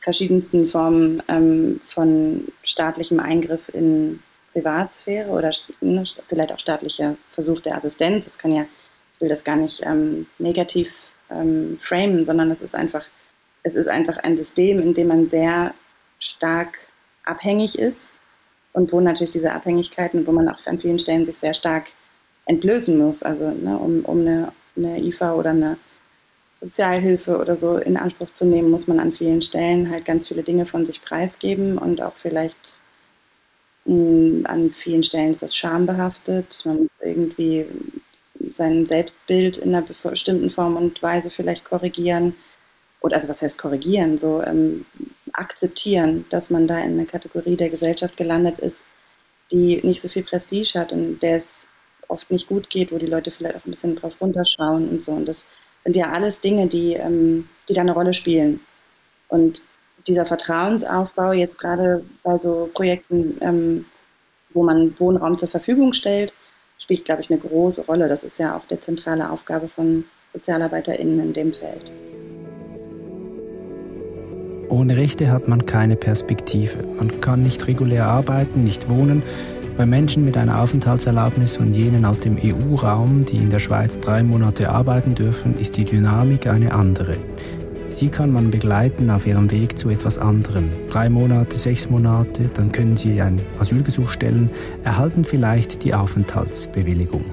verschiedensten 0.00 0.68
Formen 0.68 1.22
ähm, 1.28 1.80
von 1.84 2.48
staatlichem 2.62 3.18
Eingriff 3.20 3.68
in 3.72 4.22
Privatsphäre 4.52 5.30
oder 5.30 5.52
ne, 5.80 6.04
vielleicht 6.28 6.52
auch 6.52 6.58
staatlicher 6.58 7.16
Versuch 7.32 7.60
der 7.60 7.76
Assistenz. 7.76 8.26
Das 8.26 8.38
kann 8.38 8.54
ja 8.54 8.66
ich 9.14 9.20
will 9.20 9.28
das 9.28 9.44
gar 9.44 9.56
nicht 9.56 9.82
ähm, 9.84 10.26
negativ 10.38 10.92
ähm, 11.30 11.78
framen, 11.80 12.24
sondern 12.24 12.50
es 12.50 12.62
ist 12.62 12.74
einfach, 12.74 13.04
es 13.62 13.74
ist 13.74 13.88
einfach 13.88 14.18
ein 14.18 14.36
System, 14.36 14.80
in 14.80 14.94
dem 14.94 15.08
man 15.08 15.28
sehr 15.28 15.74
stark 16.18 16.78
abhängig 17.24 17.78
ist 17.78 18.13
und 18.74 18.92
wo 18.92 19.00
natürlich 19.00 19.32
diese 19.32 19.52
Abhängigkeiten, 19.52 20.26
wo 20.26 20.32
man 20.32 20.48
auch 20.48 20.58
an 20.66 20.78
vielen 20.78 20.98
Stellen 20.98 21.24
sich 21.24 21.38
sehr 21.38 21.54
stark 21.54 21.86
entlösen 22.44 22.98
muss, 22.98 23.22
also 23.22 23.50
ne, 23.50 23.78
um, 23.78 24.04
um 24.04 24.20
eine, 24.20 24.52
eine 24.76 25.00
IFA 25.00 25.34
oder 25.34 25.50
eine 25.50 25.78
Sozialhilfe 26.60 27.38
oder 27.38 27.56
so 27.56 27.78
in 27.78 27.96
Anspruch 27.96 28.30
zu 28.30 28.44
nehmen, 28.44 28.70
muss 28.70 28.86
man 28.86 29.00
an 29.00 29.12
vielen 29.12 29.42
Stellen 29.42 29.90
halt 29.90 30.04
ganz 30.04 30.28
viele 30.28 30.42
Dinge 30.42 30.66
von 30.66 30.84
sich 30.84 31.02
preisgeben 31.02 31.78
und 31.78 32.02
auch 32.02 32.14
vielleicht 32.16 32.80
mh, 33.84 33.94
mm, 33.94 34.46
an 34.46 34.70
vielen 34.70 35.04
Stellen 35.04 35.32
ist 35.32 35.42
das 35.42 35.56
schambehaftet. 35.56 36.62
Man 36.64 36.82
muss 36.82 36.94
irgendwie 37.00 37.66
sein 38.50 38.86
Selbstbild 38.86 39.58
in 39.58 39.74
einer 39.74 39.86
bestimmten 39.86 40.50
Form 40.50 40.76
und 40.76 41.02
Weise 41.02 41.30
vielleicht 41.30 41.64
korrigieren. 41.64 42.34
Oder 43.00 43.16
also 43.16 43.28
was 43.28 43.42
heißt 43.42 43.58
korrigieren? 43.58 44.18
So 44.18 44.42
ähm, 44.42 44.86
akzeptieren, 45.34 46.24
dass 46.30 46.50
man 46.50 46.66
da 46.66 46.78
in 46.78 46.98
einer 46.98 47.06
Kategorie 47.06 47.56
der 47.56 47.68
Gesellschaft 47.68 48.16
gelandet 48.16 48.58
ist, 48.58 48.84
die 49.50 49.80
nicht 49.82 50.00
so 50.00 50.08
viel 50.08 50.22
Prestige 50.22 50.78
hat 50.78 50.92
und 50.92 51.20
der 51.20 51.36
es 51.36 51.66
oft 52.08 52.30
nicht 52.30 52.48
gut 52.48 52.70
geht, 52.70 52.92
wo 52.92 52.98
die 52.98 53.06
Leute 53.06 53.30
vielleicht 53.30 53.56
auch 53.56 53.66
ein 53.66 53.70
bisschen 53.70 53.96
drauf 53.96 54.14
runterschauen 54.20 54.88
und 54.88 55.02
so. 55.02 55.12
Und 55.12 55.28
das 55.28 55.46
sind 55.84 55.96
ja 55.96 56.10
alles 56.10 56.40
Dinge, 56.40 56.66
die, 56.66 56.94
ähm, 56.94 57.48
die 57.68 57.74
da 57.74 57.82
eine 57.82 57.92
Rolle 57.92 58.14
spielen. 58.14 58.60
Und 59.28 59.62
dieser 60.06 60.26
Vertrauensaufbau 60.26 61.32
jetzt 61.32 61.58
gerade 61.58 62.04
bei 62.22 62.38
so 62.38 62.70
Projekten, 62.72 63.38
ähm, 63.40 63.86
wo 64.50 64.62
man 64.62 64.98
Wohnraum 64.98 65.38
zur 65.38 65.48
Verfügung 65.48 65.92
stellt, 65.92 66.32
spielt, 66.78 67.04
glaube 67.04 67.22
ich, 67.22 67.30
eine 67.30 67.40
große 67.40 67.86
Rolle. 67.86 68.08
Das 68.08 68.24
ist 68.24 68.38
ja 68.38 68.56
auch 68.56 68.66
die 68.66 68.80
zentrale 68.80 69.30
Aufgabe 69.30 69.68
von 69.68 70.04
SozialarbeiterInnen 70.28 71.20
in 71.20 71.32
dem 71.32 71.52
Feld. 71.52 71.90
Ohne 74.68 74.96
Rechte 74.96 75.30
hat 75.30 75.48
man 75.48 75.66
keine 75.66 75.96
Perspektive. 75.96 76.78
Man 76.98 77.20
kann 77.20 77.42
nicht 77.42 77.66
regulär 77.66 78.06
arbeiten, 78.06 78.64
nicht 78.64 78.88
wohnen. 78.88 79.22
Bei 79.76 79.86
Menschen 79.86 80.24
mit 80.24 80.36
einer 80.36 80.60
Aufenthaltserlaubnis 80.60 81.56
und 81.56 81.72
jenen 81.72 82.04
aus 82.04 82.20
dem 82.20 82.36
EU-Raum, 82.36 83.24
die 83.24 83.38
in 83.38 83.50
der 83.50 83.58
Schweiz 83.58 83.98
drei 83.98 84.22
Monate 84.22 84.70
arbeiten 84.70 85.14
dürfen, 85.14 85.58
ist 85.58 85.76
die 85.76 85.84
Dynamik 85.84 86.46
eine 86.46 86.72
andere. 86.72 87.16
Sie 87.88 88.08
kann 88.08 88.32
man 88.32 88.50
begleiten 88.50 89.10
auf 89.10 89.26
ihrem 89.26 89.50
Weg 89.50 89.78
zu 89.78 89.88
etwas 89.88 90.18
anderem. 90.18 90.70
Drei 90.90 91.08
Monate, 91.08 91.56
sechs 91.56 91.90
Monate, 91.90 92.50
dann 92.54 92.72
können 92.72 92.96
Sie 92.96 93.20
ein 93.20 93.40
Asylgesuch 93.58 94.08
stellen, 94.08 94.50
erhalten 94.84 95.24
vielleicht 95.24 95.84
die 95.84 95.94
Aufenthaltsbewilligung. 95.94 97.24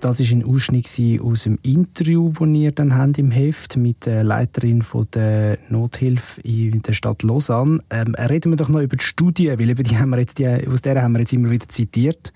Das 0.00 0.20
ist 0.20 0.30
ein 0.30 0.44
Ausschnitt 0.44 0.88
aus 1.20 1.42
dem 1.42 1.58
Interview, 1.64 2.30
das 2.30 2.48
ihr 2.48 2.70
dann 2.70 2.96
habt 2.96 3.18
im 3.18 3.32
Heft 3.32 3.76
mit 3.76 4.06
der 4.06 4.22
Leiterin 4.22 4.84
der 5.12 5.58
Nothilfe 5.70 6.40
in 6.42 6.82
der 6.82 6.92
Stadt 6.92 7.24
Lausanne. 7.24 7.82
Ähm, 7.90 8.14
reden 8.14 8.52
wir 8.52 8.56
doch 8.56 8.68
noch 8.68 8.80
über 8.80 8.96
die 8.96 9.02
Studie, 9.02 9.48
weil 9.48 9.70
über 9.70 9.82
die 9.82 9.98
haben 9.98 10.10
wir 10.10 10.20
jetzt, 10.20 10.38
die, 10.38 10.46
aus 10.68 10.82
der 10.82 11.02
haben 11.02 11.14
wir 11.14 11.20
jetzt 11.20 11.32
immer 11.32 11.50
wieder 11.50 11.68
zitiert. 11.68 12.32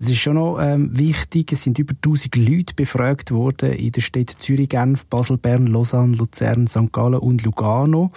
Es 0.00 0.10
ist 0.10 0.18
schon 0.18 0.34
noch 0.34 0.58
ähm, 0.60 0.96
wichtig, 0.98 1.52
es 1.52 1.62
sind 1.62 1.78
über 1.78 1.94
1000 1.94 2.34
Leute 2.34 2.74
befragt 2.74 3.30
worden 3.30 3.72
in 3.74 3.92
den 3.92 4.02
Städten 4.02 4.40
Zürich, 4.40 4.68
Genf, 4.68 5.06
Basel, 5.06 5.38
Bern, 5.38 5.68
Lausanne, 5.68 6.16
Luzern, 6.16 6.66
St. 6.66 6.92
Gallen 6.92 7.20
und 7.20 7.44
Lugano. 7.44 8.10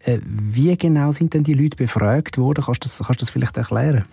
Äh, 0.00 0.20
wie 0.24 0.74
genau 0.78 1.12
sind 1.12 1.34
denn 1.34 1.44
die 1.44 1.54
Leute 1.54 1.76
befragt 1.76 2.38
worden? 2.38 2.64
Kannst 2.64 2.82
du 2.82 2.88
das, 2.88 2.98
kannst 2.98 3.20
du 3.20 3.24
das 3.26 3.30
vielleicht 3.30 3.58
erklären? 3.58 4.04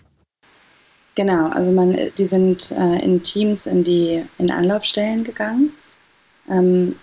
Genau, 1.16 1.50
also 1.50 1.72
man, 1.72 1.96
die 2.18 2.26
sind 2.26 2.72
äh, 2.72 3.00
in 3.04 3.22
Teams 3.22 3.68
in 3.68 3.84
die 3.84 4.26
in 4.40 4.50
Anlaufstellen 4.50 5.24
gegangen, 5.24 5.72
ähm, 6.50 6.96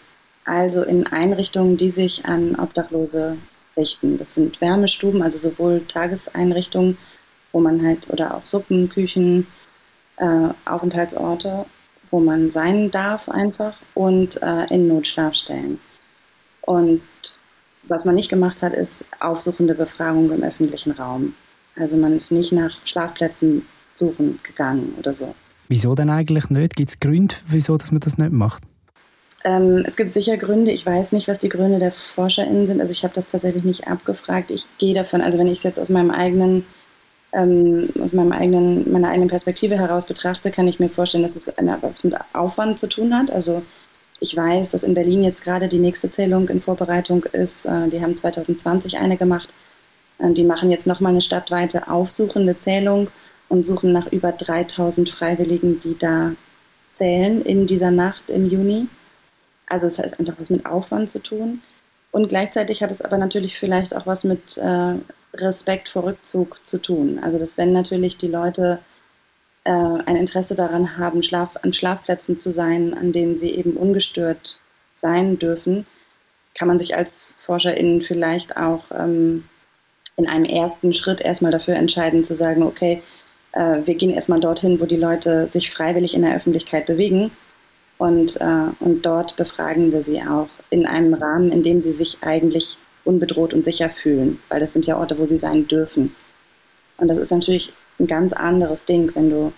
also 0.44 0.82
in 0.82 1.06
Einrichtungen, 1.06 1.76
die 1.76 1.90
sich 1.90 2.24
an 2.24 2.56
Obdachlose 2.56 3.36
richten. 3.76 4.18
Das 4.18 4.34
sind 4.34 4.60
Wärmestuben, 4.60 5.22
also 5.22 5.38
sowohl 5.38 5.86
Tageseinrichtungen, 5.86 6.98
wo 7.52 7.60
man 7.60 7.86
halt 7.86 8.10
oder 8.10 8.34
auch 8.34 8.46
Suppen, 8.46 8.88
Küchen, 8.88 9.46
äh, 10.16 10.48
Aufenthaltsorte, 10.64 11.66
wo 12.10 12.18
man 12.18 12.50
sein 12.50 12.90
darf 12.90 13.28
einfach 13.28 13.76
und 13.94 14.42
äh, 14.42 14.66
in 14.74 14.88
Notschlafstellen. 14.88 15.78
Und 16.62 17.02
was 17.84 18.04
man 18.04 18.16
nicht 18.16 18.28
gemacht 18.28 18.60
hat, 18.60 18.72
ist 18.72 19.04
aufsuchende 19.20 19.74
Befragung 19.74 20.32
im 20.32 20.42
öffentlichen 20.42 20.92
Raum. 20.92 21.34
Also 21.76 21.96
man 21.96 22.16
ist 22.16 22.32
nicht 22.32 22.50
nach 22.50 22.76
Schlafplätzen 22.84 23.66
suchen 24.00 24.40
gegangen 24.42 24.94
oder 24.98 25.14
so. 25.14 25.34
Wieso 25.68 25.94
denn 25.94 26.10
eigentlich 26.10 26.50
nicht? 26.50 26.74
Gibt 26.74 26.90
es 26.90 26.98
Gründe, 26.98 27.36
wieso 27.46 27.76
dass 27.76 27.92
man 27.92 28.00
das 28.00 28.18
nicht 28.18 28.32
macht? 28.32 28.64
Ähm, 29.44 29.84
es 29.86 29.96
gibt 29.96 30.12
sicher 30.12 30.36
Gründe. 30.36 30.72
Ich 30.72 30.84
weiß 30.84 31.12
nicht, 31.12 31.28
was 31.28 31.38
die 31.38 31.48
Gründe 31.48 31.78
der 31.78 31.92
ForscherInnen 31.92 32.66
sind. 32.66 32.80
Also 32.80 32.92
ich 32.92 33.04
habe 33.04 33.14
das 33.14 33.28
tatsächlich 33.28 33.62
nicht 33.62 33.86
abgefragt. 33.86 34.50
Ich 34.50 34.66
gehe 34.78 34.94
davon, 34.94 35.20
also 35.20 35.38
wenn 35.38 35.46
ich 35.46 35.58
es 35.58 35.62
jetzt 35.62 35.78
aus 35.78 35.88
meinem 35.88 36.10
eigenen, 36.10 36.66
ähm, 37.32 37.88
aus 38.02 38.12
meinem 38.12 38.32
eigenen, 38.32 38.90
meiner 38.90 39.10
eigenen 39.10 39.28
Perspektive 39.28 39.78
heraus 39.78 40.06
betrachte, 40.06 40.50
kann 40.50 40.66
ich 40.66 40.80
mir 40.80 40.88
vorstellen, 40.88 41.22
dass 41.22 41.36
es 41.36 41.48
eine, 41.56 41.78
was 41.80 42.04
mit 42.04 42.14
Aufwand 42.32 42.78
zu 42.78 42.88
tun 42.88 43.16
hat. 43.16 43.30
Also 43.30 43.62
ich 44.18 44.36
weiß, 44.36 44.70
dass 44.70 44.82
in 44.82 44.94
Berlin 44.94 45.22
jetzt 45.22 45.44
gerade 45.44 45.68
die 45.68 45.78
nächste 45.78 46.10
Zählung 46.10 46.48
in 46.48 46.60
Vorbereitung 46.60 47.24
ist. 47.32 47.64
Äh, 47.64 47.88
die 47.88 48.02
haben 48.02 48.16
2020 48.16 48.98
eine 48.98 49.16
gemacht. 49.16 49.48
Äh, 50.18 50.32
die 50.32 50.44
machen 50.44 50.70
jetzt 50.70 50.86
nochmal 50.86 51.12
eine 51.12 51.22
stadtweite 51.22 51.88
aufsuchende 51.88 52.58
Zählung 52.58 53.08
und 53.50 53.66
suchen 53.66 53.92
nach 53.92 54.10
über 54.10 54.32
3000 54.32 55.10
Freiwilligen, 55.10 55.80
die 55.80 55.98
da 55.98 56.32
zählen 56.92 57.42
in 57.42 57.66
dieser 57.66 57.90
Nacht 57.90 58.30
im 58.30 58.48
Juni. 58.48 58.86
Also 59.66 59.86
es 59.86 59.98
hat 59.98 60.18
einfach 60.18 60.34
was 60.38 60.50
mit 60.50 60.66
Aufwand 60.66 61.10
zu 61.10 61.20
tun. 61.20 61.60
Und 62.12 62.28
gleichzeitig 62.28 62.82
hat 62.82 62.90
es 62.92 63.02
aber 63.02 63.18
natürlich 63.18 63.58
vielleicht 63.58 63.94
auch 63.94 64.06
was 64.06 64.24
mit 64.24 64.56
äh, 64.56 64.94
Respekt 65.34 65.88
vor 65.88 66.04
Rückzug 66.04 66.60
zu 66.64 66.78
tun. 66.78 67.18
Also 67.22 67.38
dass 67.38 67.58
wenn 67.58 67.72
natürlich 67.72 68.16
die 68.16 68.28
Leute 68.28 68.78
äh, 69.64 69.70
ein 69.70 70.16
Interesse 70.16 70.54
daran 70.54 70.96
haben, 70.96 71.22
Schlaf, 71.22 71.50
an 71.62 71.72
Schlafplätzen 71.72 72.38
zu 72.38 72.52
sein, 72.52 72.94
an 72.94 73.12
denen 73.12 73.38
sie 73.38 73.50
eben 73.50 73.72
ungestört 73.72 74.60
sein 74.96 75.38
dürfen, 75.40 75.86
kann 76.56 76.68
man 76.68 76.78
sich 76.78 76.94
als 76.94 77.34
ForscherInnen 77.40 78.00
vielleicht 78.00 78.56
auch 78.56 78.84
ähm, 78.92 79.44
in 80.16 80.28
einem 80.28 80.44
ersten 80.44 80.92
Schritt 80.92 81.20
erstmal 81.20 81.52
dafür 81.52 81.74
entscheiden, 81.74 82.24
zu 82.24 82.34
sagen, 82.34 82.62
okay, 82.62 83.02
äh, 83.52 83.78
wir 83.84 83.94
gehen 83.94 84.10
erstmal 84.10 84.40
dorthin, 84.40 84.80
wo 84.80 84.86
die 84.86 84.96
Leute 84.96 85.48
sich 85.50 85.70
freiwillig 85.70 86.14
in 86.14 86.22
der 86.22 86.34
Öffentlichkeit 86.34 86.86
bewegen 86.86 87.30
und, 87.98 88.40
äh, 88.40 88.70
und 88.80 89.04
dort 89.04 89.36
befragen 89.36 89.92
wir 89.92 90.02
sie 90.02 90.22
auch 90.22 90.48
in 90.70 90.86
einem 90.86 91.14
Rahmen, 91.14 91.52
in 91.52 91.62
dem 91.62 91.80
sie 91.80 91.92
sich 91.92 92.18
eigentlich 92.22 92.78
unbedroht 93.04 93.52
und 93.52 93.64
sicher 93.64 93.90
fühlen, 93.90 94.40
weil 94.48 94.60
das 94.60 94.72
sind 94.72 94.86
ja 94.86 94.98
Orte, 94.98 95.18
wo 95.18 95.24
sie 95.24 95.38
sein 95.38 95.68
dürfen. 95.68 96.14
Und 96.96 97.08
das 97.08 97.18
ist 97.18 97.30
natürlich 97.30 97.72
ein 97.98 98.06
ganz 98.06 98.32
anderes 98.32 98.84
Ding, 98.84 99.10
wenn 99.14 99.30
du 99.30 99.52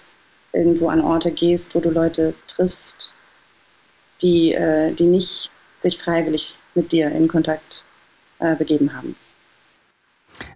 irgendwo 0.53 0.89
an 0.89 1.01
Orte 1.01 1.31
gehst, 1.31 1.75
wo 1.75 1.81
du 1.81 1.91
Leute 1.91 2.35
triffst, 2.47 3.15
die, 4.23 4.53
äh, 4.53 4.93
die 4.93 5.07
nicht 5.07 5.51
sich 5.79 5.99
freiwillig 5.99 6.55
mit 6.75 6.93
dir 6.93 7.11
in 7.11 7.29
Kontakt 7.29 7.85
äh, 8.39 8.55
begeben 8.57 8.95
haben. 8.95 9.17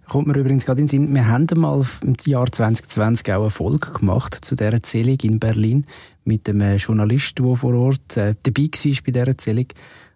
Kommt 0.07 0.27
mir 0.27 0.37
übrigens 0.37 0.65
gerade 0.65 0.81
in 0.81 0.87
den 0.87 1.07
Sinn, 1.07 1.13
wir 1.13 1.27
haben 1.27 1.47
mal 1.55 1.85
im 2.01 2.15
Jahr 2.25 2.51
2020 2.51 3.33
auch 3.33 3.41
eine 3.41 3.49
Folge 3.49 3.91
gemacht 3.91 4.37
zu 4.41 4.55
dieser 4.55 4.81
Zählung 4.81 5.17
in 5.21 5.39
Berlin 5.39 5.85
mit 6.23 6.47
einem 6.47 6.61
äh, 6.61 6.75
Journalisten, 6.77 7.45
der 7.45 7.55
vor 7.55 7.73
Ort 7.73 8.17
äh, 8.17 8.35
dabei 8.43 8.63
war 8.63 8.93
bei 9.05 9.11
dieser 9.11 9.37
Zählung. 9.37 9.67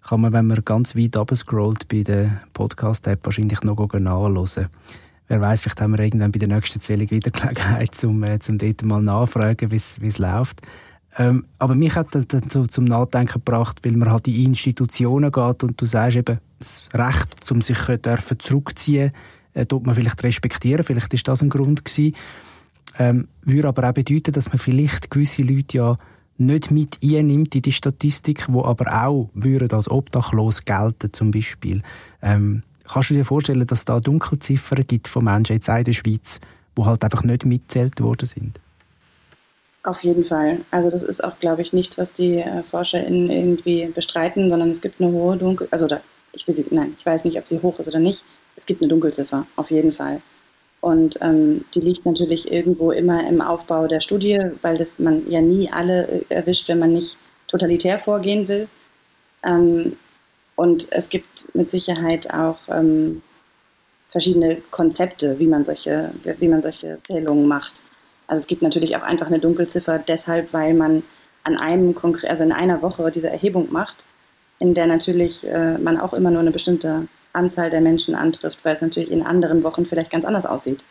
Kann 0.03 0.21
man, 0.21 0.33
wenn 0.33 0.47
man 0.47 0.63
ganz 0.65 0.95
weit 0.95 1.15
scrollt 1.35 1.87
bei 1.87 2.03
der 2.03 2.41
Podcast-App, 2.53 3.23
wahrscheinlich 3.25 3.61
noch 3.63 3.77
nachhören. 3.77 4.69
Wer 5.27 5.41
weiß, 5.41 5.61
vielleicht 5.61 5.79
haben 5.81 5.97
wir 5.97 6.03
irgendwann 6.03 6.31
bei 6.31 6.39
der 6.39 6.47
nächsten 6.47 6.81
Zählung 6.81 7.09
wieder 7.09 7.31
Gelegenheit, 7.31 8.03
um, 8.03 8.23
äh, 8.23 8.39
zum 8.39 8.57
dort 8.57 8.83
mal 8.83 9.01
nachfragen, 9.01 9.71
wie 9.71 9.75
es 9.75 10.17
läuft. 10.17 10.61
Ähm, 11.17 11.45
aber 11.57 11.75
mich 11.75 11.95
hat 11.95 12.15
das 12.15 12.25
so 12.47 12.65
zum 12.65 12.85
Nachdenken 12.85 13.33
gebracht, 13.33 13.79
weil 13.83 13.97
man 13.97 14.11
halt 14.11 14.27
in 14.27 14.45
Institutionen 14.45 15.31
geht 15.31 15.63
und 15.63 15.79
du 15.79 15.85
sagst 15.85 16.17
eben, 16.17 16.39
das 16.59 16.89
Recht, 16.93 17.51
um 17.51 17.61
sich 17.61 17.77
dürfen 17.77 18.39
zurückziehen 18.39 19.11
äh, 19.53 19.65
tut 19.65 19.85
man 19.85 19.95
vielleicht 19.95 20.23
respektieren, 20.23 20.83
vielleicht 20.83 21.13
ist 21.13 21.27
das 21.27 21.41
ein 21.41 21.49
Grund 21.49 21.85
gewesen. 21.85 22.15
Ähm, 22.99 23.27
würde 23.43 23.69
aber 23.69 23.89
auch 23.89 23.93
bedeuten, 23.93 24.33
dass 24.33 24.49
man 24.49 24.57
vielleicht 24.57 25.09
gewisse 25.09 25.43
Leute 25.43 25.77
ja 25.77 25.95
nicht 26.37 26.71
mit 26.71 26.97
einnimmt 27.03 27.55
in 27.55 27.61
die 27.61 27.71
Statistik, 27.71 28.45
wo 28.49 28.65
aber 28.65 29.05
auch 29.05 29.29
würden 29.33 29.71
als 29.71 29.89
obdachlos 29.89 30.65
gelten 30.65 31.13
zum 31.13 31.31
Beispiel. 31.31 31.81
Ähm, 32.21 32.63
kannst 32.91 33.11
du 33.11 33.13
dir 33.13 33.23
vorstellen, 33.23 33.65
dass 33.65 33.79
es 33.79 33.85
da 33.85 33.99
Dunkelziffern 33.99 34.85
gibt 34.87 35.07
von 35.07 35.23
Menschen 35.23 35.53
jetzt 35.53 35.69
auch 35.69 35.77
in 35.77 35.85
der 35.85 35.93
Schweiz, 35.93 36.41
die 36.77 36.83
halt 36.83 37.03
einfach 37.03 37.23
nicht 37.23 37.45
mitzählt 37.45 38.01
worden 38.01 38.27
sind? 38.27 38.59
Auf 39.83 40.03
jeden 40.03 40.23
Fall. 40.23 40.59
Also 40.69 40.91
das 40.91 41.01
ist 41.01 41.23
auch, 41.23 41.39
glaube 41.39 41.63
ich, 41.63 41.73
nichts, 41.73 41.97
was 41.97 42.13
die 42.13 42.37
äh, 42.37 42.63
ForscherInnen 42.63 43.29
irgendwie 43.29 43.85
bestreiten, 43.87 44.49
sondern 44.49 44.69
es 44.69 44.81
gibt 44.81 45.01
eine 45.01 45.11
hohe 45.11 45.37
Dunkel... 45.37 45.67
Also 45.71 45.87
da, 45.87 46.01
ich 46.33 46.47
will 46.47 46.53
sie, 46.53 46.65
nein, 46.69 46.95
ich 46.99 47.05
weiß 47.05 47.25
nicht, 47.25 47.37
ob 47.39 47.47
sie 47.47 47.61
hoch 47.61 47.79
ist 47.79 47.87
oder 47.87 47.99
nicht, 47.99 48.23
es 48.55 48.65
gibt 48.65 48.81
eine 48.81 48.89
Dunkelziffer, 48.89 49.45
auf 49.55 49.71
jeden 49.71 49.91
Fall. 49.91 50.21
Und 50.81 51.19
ähm, 51.21 51.63
die 51.75 51.79
liegt 51.79 52.05
natürlich 52.05 52.51
irgendwo 52.51 52.91
immer 52.91 53.27
im 53.27 53.41
Aufbau 53.41 53.87
der 53.87 54.01
Studie, 54.01 54.39
weil 54.63 54.77
das 54.77 54.97
man 54.97 55.29
ja 55.29 55.39
nie 55.39 55.69
alle 55.71 56.07
äh, 56.07 56.23
erwischt, 56.29 56.67
wenn 56.67 56.79
man 56.79 56.93
nicht 56.93 57.17
totalitär 57.47 57.99
vorgehen 57.99 58.47
will. 58.47 58.67
Ähm, 59.43 59.97
und 60.55 60.91
es 60.91 61.09
gibt 61.09 61.53
mit 61.53 61.69
Sicherheit 61.69 62.33
auch 62.33 62.57
ähm, 62.67 63.21
verschiedene 64.09 64.57
Konzepte, 64.71 65.39
wie 65.39 65.47
man 65.47 65.63
solche, 65.63 66.11
wie 66.39 66.47
man 66.47 66.61
solche 66.61 66.99
Zählungen 67.03 67.47
macht. 67.47 67.81
Also 68.27 68.41
es 68.41 68.47
gibt 68.47 68.61
natürlich 68.61 68.95
auch 68.95 69.03
einfach 69.03 69.27
eine 69.27 69.39
Dunkelziffer 69.39 69.99
deshalb, 69.99 70.51
weil 70.51 70.73
man 70.73 71.03
an 71.43 71.57
einem 71.57 71.95
also 72.27 72.43
in 72.43 72.51
einer 72.51 72.81
Woche 72.81 73.11
diese 73.11 73.29
Erhebung 73.29 73.71
macht, 73.71 74.05
in 74.59 74.73
der 74.73 74.87
natürlich 74.87 75.47
äh, 75.47 75.77
man 75.77 75.99
auch 75.99 76.13
immer 76.13 76.31
nur 76.31 76.41
eine 76.41 76.51
bestimmte 76.51 77.07
Anzahl 77.33 77.69
der 77.69 77.81
Menschen 77.81 78.15
antrifft, 78.15 78.63
weil 78.63 78.75
es 78.75 78.81
natürlich 78.81 79.11
in 79.11 79.23
anderen 79.23 79.63
Wochen 79.63 79.85
vielleicht 79.85 80.11
ganz 80.11 80.25
anders 80.25 80.45
aussieht. 80.45 80.83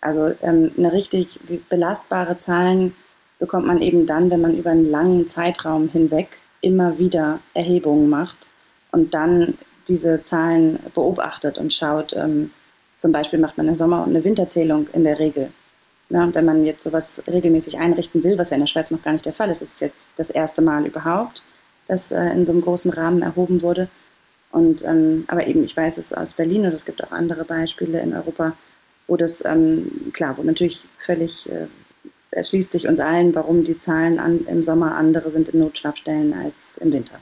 Also 0.00 0.32
ähm, 0.42 0.72
eine 0.76 0.92
richtig 0.92 1.40
belastbare 1.68 2.38
Zahlen 2.38 2.94
bekommt 3.38 3.66
man 3.66 3.82
eben 3.82 4.06
dann, 4.06 4.30
wenn 4.30 4.40
man 4.40 4.56
über 4.56 4.70
einen 4.70 4.90
langen 4.90 5.28
Zeitraum 5.28 5.88
hinweg 5.88 6.28
immer 6.60 6.98
wieder 6.98 7.40
Erhebungen 7.54 8.08
macht 8.08 8.48
und 8.92 9.14
dann 9.14 9.58
diese 9.88 10.22
Zahlen 10.22 10.78
beobachtet 10.94 11.58
und 11.58 11.72
schaut. 11.72 12.12
Ähm, 12.14 12.50
zum 12.98 13.12
Beispiel 13.12 13.38
macht 13.38 13.56
man 13.56 13.68
eine 13.68 13.76
Sommer- 13.76 14.02
und 14.02 14.10
eine 14.10 14.24
Winterzählung 14.24 14.88
in 14.92 15.04
der 15.04 15.18
Regel. 15.18 15.52
Ja, 16.08 16.32
wenn 16.34 16.44
man 16.44 16.64
jetzt 16.64 16.84
sowas 16.84 17.22
regelmäßig 17.26 17.78
einrichten 17.78 18.22
will, 18.22 18.38
was 18.38 18.50
ja 18.50 18.54
in 18.54 18.62
der 18.62 18.68
Schweiz 18.68 18.90
noch 18.90 19.02
gar 19.02 19.12
nicht 19.12 19.26
der 19.26 19.32
Fall 19.32 19.50
ist, 19.50 19.60
ist 19.60 19.80
jetzt 19.80 20.08
das 20.16 20.30
erste 20.30 20.62
Mal 20.62 20.86
überhaupt, 20.86 21.42
dass 21.88 22.12
äh, 22.12 22.30
in 22.30 22.46
so 22.46 22.52
einem 22.52 22.62
großen 22.62 22.92
Rahmen 22.92 23.22
erhoben 23.22 23.62
wurde. 23.62 23.88
Und, 24.56 24.82
ähm, 24.84 25.24
aber 25.26 25.46
eben, 25.46 25.62
ich 25.64 25.76
weiß 25.76 25.98
es 25.98 26.14
aus 26.14 26.32
Berlin 26.32 26.64
und 26.64 26.72
es 26.72 26.86
gibt 26.86 27.04
auch 27.04 27.12
andere 27.12 27.44
Beispiele 27.44 28.00
in 28.00 28.14
Europa, 28.14 28.56
wo 29.06 29.18
das, 29.18 29.44
ähm, 29.44 30.10
klar, 30.14 30.38
wo 30.38 30.42
natürlich 30.42 30.86
völlig, 30.96 31.46
äh, 31.50 31.66
erschließt 32.30 32.72
sich 32.72 32.88
uns 32.88 32.98
allen, 32.98 33.34
warum 33.34 33.64
die 33.64 33.78
Zahlen 33.78 34.18
an, 34.18 34.46
im 34.46 34.64
Sommer 34.64 34.96
andere 34.96 35.30
sind 35.30 35.50
in 35.50 35.60
Notschlafstellen 35.60 36.32
als 36.32 36.78
im 36.78 36.90
Winter. 36.90 37.20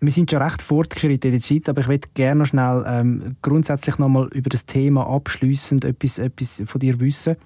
Wir 0.00 0.10
sind 0.10 0.28
schon 0.28 0.42
recht 0.42 0.60
fortgeschritten 0.60 1.30
in 1.30 1.38
der 1.38 1.40
Zeit, 1.40 1.68
aber 1.68 1.82
ich 1.82 1.88
würde 1.88 2.08
gerne 2.14 2.40
noch 2.40 2.46
schnell 2.46 2.84
ähm, 2.88 3.36
grundsätzlich 3.40 3.96
nochmal 3.96 4.28
über 4.34 4.48
das 4.48 4.66
Thema 4.66 5.06
abschließend 5.06 5.84
etwas, 5.84 6.18
etwas 6.18 6.64
von 6.66 6.80
dir 6.80 6.98
wissen. 6.98 7.36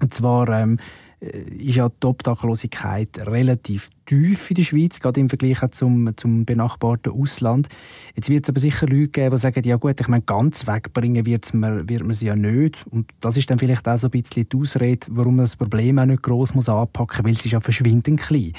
Und 0.00 0.14
zwar, 0.14 0.48
ähm, 0.50 0.78
ist 1.20 1.76
ja 1.76 1.88
die 1.88 2.06
Obdachlosigkeit 2.06 3.18
relativ 3.26 3.90
tief 4.06 4.50
in 4.50 4.54
der 4.54 4.62
Schweiz, 4.62 5.00
gerade 5.00 5.20
im 5.20 5.28
Vergleich 5.28 5.58
zum, 5.72 6.16
zum 6.16 6.44
benachbarten 6.44 7.12
Ausland. 7.12 7.68
Jetzt 8.14 8.28
wird 8.28 8.44
es 8.44 8.50
aber 8.50 8.60
sicher 8.60 8.86
Leute 8.86 9.08
geben, 9.08 9.34
die 9.34 9.40
sagen, 9.40 9.64
ja 9.64 9.76
gut, 9.76 10.00
ich 10.00 10.08
meine, 10.08 10.22
ganz 10.22 10.66
wegbringen 10.66 11.26
wird's 11.26 11.52
man, 11.52 11.88
wird 11.88 12.04
man 12.04 12.12
sie 12.12 12.26
ja 12.26 12.36
nicht. 12.36 12.86
Und 12.90 13.10
das 13.20 13.36
ist 13.36 13.50
dann 13.50 13.58
vielleicht 13.58 13.88
auch 13.88 13.98
so 13.98 14.06
ein 14.06 14.10
bisschen 14.12 14.48
die 14.48 14.56
Ausrede, 14.56 15.06
warum 15.10 15.36
man 15.36 15.44
das 15.44 15.56
Problem 15.56 15.98
auch 15.98 16.06
nicht 16.06 16.22
gross 16.22 16.54
muss 16.54 16.68
anpacken 16.68 17.22
muss, 17.22 17.26
weil 17.26 17.34
es 17.34 17.44
ist 17.44 17.52
ja 17.52 17.60
verschwindend 17.60 18.20
klein. 18.20 18.52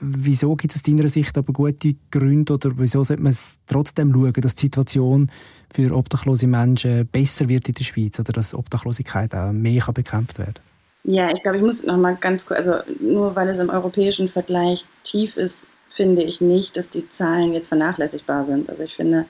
Wieso 0.00 0.54
gibt 0.54 0.74
es 0.74 0.80
aus 0.80 0.82
deiner 0.82 1.08
Sicht 1.08 1.38
aber 1.38 1.52
gute 1.52 1.94
Gründe 2.10 2.54
oder 2.54 2.72
wieso 2.76 3.04
sollte 3.04 3.22
man 3.22 3.34
trotzdem 3.66 4.12
schauen, 4.12 4.32
dass 4.32 4.56
die 4.56 4.62
Situation 4.62 5.30
für 5.72 5.94
obdachlose 5.94 6.48
Menschen 6.48 7.06
besser 7.06 7.48
wird 7.48 7.68
in 7.68 7.74
der 7.74 7.84
Schweiz 7.84 8.18
oder 8.18 8.32
dass 8.32 8.54
Obdachlosigkeit 8.54 9.34
auch 9.34 9.52
mehr 9.52 9.84
bekämpft 9.94 10.38
werden 10.38 10.54
kann? 10.54 10.73
Ja, 11.04 11.30
ich 11.30 11.42
glaube, 11.42 11.58
ich 11.58 11.62
muss 11.62 11.84
noch 11.84 11.98
mal 11.98 12.16
ganz 12.16 12.46
kurz, 12.46 12.66
also 12.66 12.82
nur 12.98 13.36
weil 13.36 13.48
es 13.48 13.58
im 13.58 13.68
europäischen 13.68 14.28
Vergleich 14.28 14.86
tief 15.02 15.36
ist, 15.36 15.58
finde 15.90 16.22
ich 16.22 16.40
nicht, 16.40 16.76
dass 16.76 16.88
die 16.88 17.08
Zahlen 17.10 17.52
jetzt 17.52 17.68
vernachlässigbar 17.68 18.46
sind. 18.46 18.70
Also 18.70 18.82
ich 18.82 18.96
finde, 18.96 19.26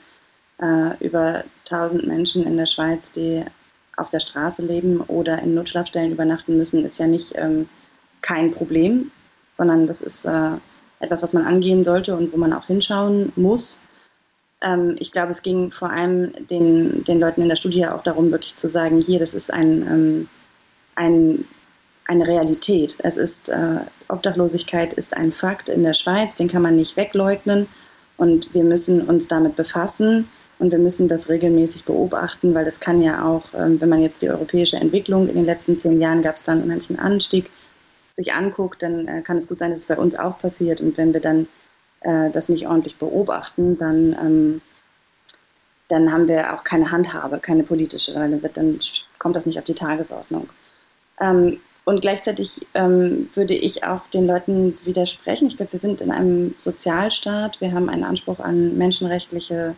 äh, 0.63 0.97
über 1.05 1.45
1000 1.65 2.07
Menschen 2.07 2.47
in 2.47 2.57
der 2.57 2.67
Schweiz, 2.67 3.11
die 3.11 3.45
auf 3.97 4.09
der 4.09 4.21
Straße 4.21 4.63
leben 4.63 5.01
oder 5.03 5.41
in 5.41 5.55
Notschlafstellen 5.55 6.13
übernachten 6.13 6.57
müssen, 6.57 6.85
ist 6.85 6.99
ja 6.99 7.07
nicht 7.07 7.33
ähm, 7.37 7.69
kein 8.23 8.53
Problem, 8.53 9.11
sondern 9.53 9.87
das 9.89 10.01
ist 10.01 10.25
äh, 10.25 10.51
etwas, 11.01 11.23
was 11.23 11.33
man 11.33 11.45
angehen 11.45 11.83
sollte 11.83 12.17
und 12.17 12.33
wo 12.33 12.37
man 12.37 12.53
auch 12.53 12.67
hinschauen 12.67 13.33
muss. 13.37 13.83
Ähm, 14.63 14.97
ich 15.01 15.11
glaube, 15.11 15.31
es 15.31 15.43
ging 15.43 15.73
vor 15.73 15.91
allem 15.91 16.33
den, 16.47 17.05
den 17.05 17.21
Leuten 17.21 17.43
in 17.43 17.49
der 17.49 17.57
Studie 17.57 17.87
auch 17.87 18.03
darum, 18.03 18.31
wirklich 18.31 18.55
zu 18.55 18.69
sagen, 18.69 19.01
hier, 19.01 19.19
das 19.19 19.35
ist 19.35 19.53
ein, 19.53 19.83
ähm, 19.83 20.29
ein 20.95 21.45
eine 22.07 22.27
Realität. 22.27 22.97
Es 22.99 23.17
ist, 23.17 23.49
äh, 23.49 23.79
Obdachlosigkeit 24.09 24.93
ist 24.93 25.17
ein 25.17 25.33
Fakt 25.33 25.69
in 25.69 25.83
der 25.83 25.95
Schweiz, 25.95 26.35
den 26.35 26.49
kann 26.49 26.63
man 26.63 26.77
nicht 26.77 26.97
wegleugnen 26.97 27.67
und 28.17 28.53
wir 28.55 28.65
müssen 28.65 29.03
uns 29.03 29.29
damit 29.29 29.57
befassen 29.57 30.29
und 30.59 30.71
wir 30.71 30.79
müssen 30.79 31.09
das 31.09 31.29
regelmäßig 31.29 31.85
beobachten, 31.85 32.55
weil 32.55 32.65
das 32.65 32.81
kann 32.81 33.03
ja 33.03 33.25
auch, 33.25 33.53
äh, 33.55 33.81
wenn 33.81 33.89
man 33.89 34.03
jetzt 34.03 34.23
die 34.23 34.31
europäische 34.31 34.77
Entwicklung 34.77 35.29
in 35.29 35.35
den 35.35 35.45
letzten 35.45 35.79
zehn 35.79 36.01
Jahren 36.01 36.23
gab 36.23 36.37
es 36.37 36.43
dann 36.43 36.59
einen 36.59 36.65
unheimlichen 36.65 36.99
Anstieg 36.99 37.51
sich 38.15 38.33
anguckt, 38.33 38.83
dann 38.83 39.09
äh, 39.09 39.23
kann 39.23 39.39
es 39.39 39.49
gut 39.49 39.59
sein, 39.59 39.71
dass 39.71 39.81
es 39.81 39.87
bei 39.87 39.97
uns 39.97 40.17
auch 40.17 40.39
passiert. 40.39 40.81
Und 40.81 40.97
wenn 40.97 41.13
wir 41.13 41.21
dann 41.21 41.49
äh, 42.01 42.31
das 42.31 42.49
nicht 42.49 42.67
ordentlich 42.67 42.97
beobachten, 42.97 43.77
dann, 43.79 44.17
ähm, 44.21 44.61
dann 45.89 46.13
haben 46.13 46.29
wir 46.29 46.55
auch 46.55 46.65
keine 46.65 46.91
Handhabe, 46.91 47.39
keine 47.39 47.65
politische, 47.65 48.15
weil 48.15 48.31
dann, 48.31 48.43
wird, 48.43 48.57
dann 48.57 48.79
kommt 49.19 49.37
das 49.37 49.47
nicht 49.47 49.59
auf 49.59 49.65
die 49.65 49.75
Tagesordnung. 49.75 50.49
Ähm, 51.21 51.59
und 51.85 52.01
gleichzeitig 52.01 52.67
ähm, 52.75 53.29
würde 53.35 53.55
ich 53.55 53.85
auch 53.85 54.07
den 54.09 54.27
Leuten 54.27 54.79
widersprechen. 54.85 55.49
Ich 55.49 55.57
glaube, 55.57 55.73
wir 55.73 55.81
sind 55.81 56.01
in 56.01 56.11
einem 56.11 56.55
Sozialstaat, 56.57 57.61
wir 57.61 57.73
haben 57.73 57.91
einen 57.91 58.05
Anspruch 58.05 58.41
an 58.41 58.79
menschenrechtliche 58.79 59.75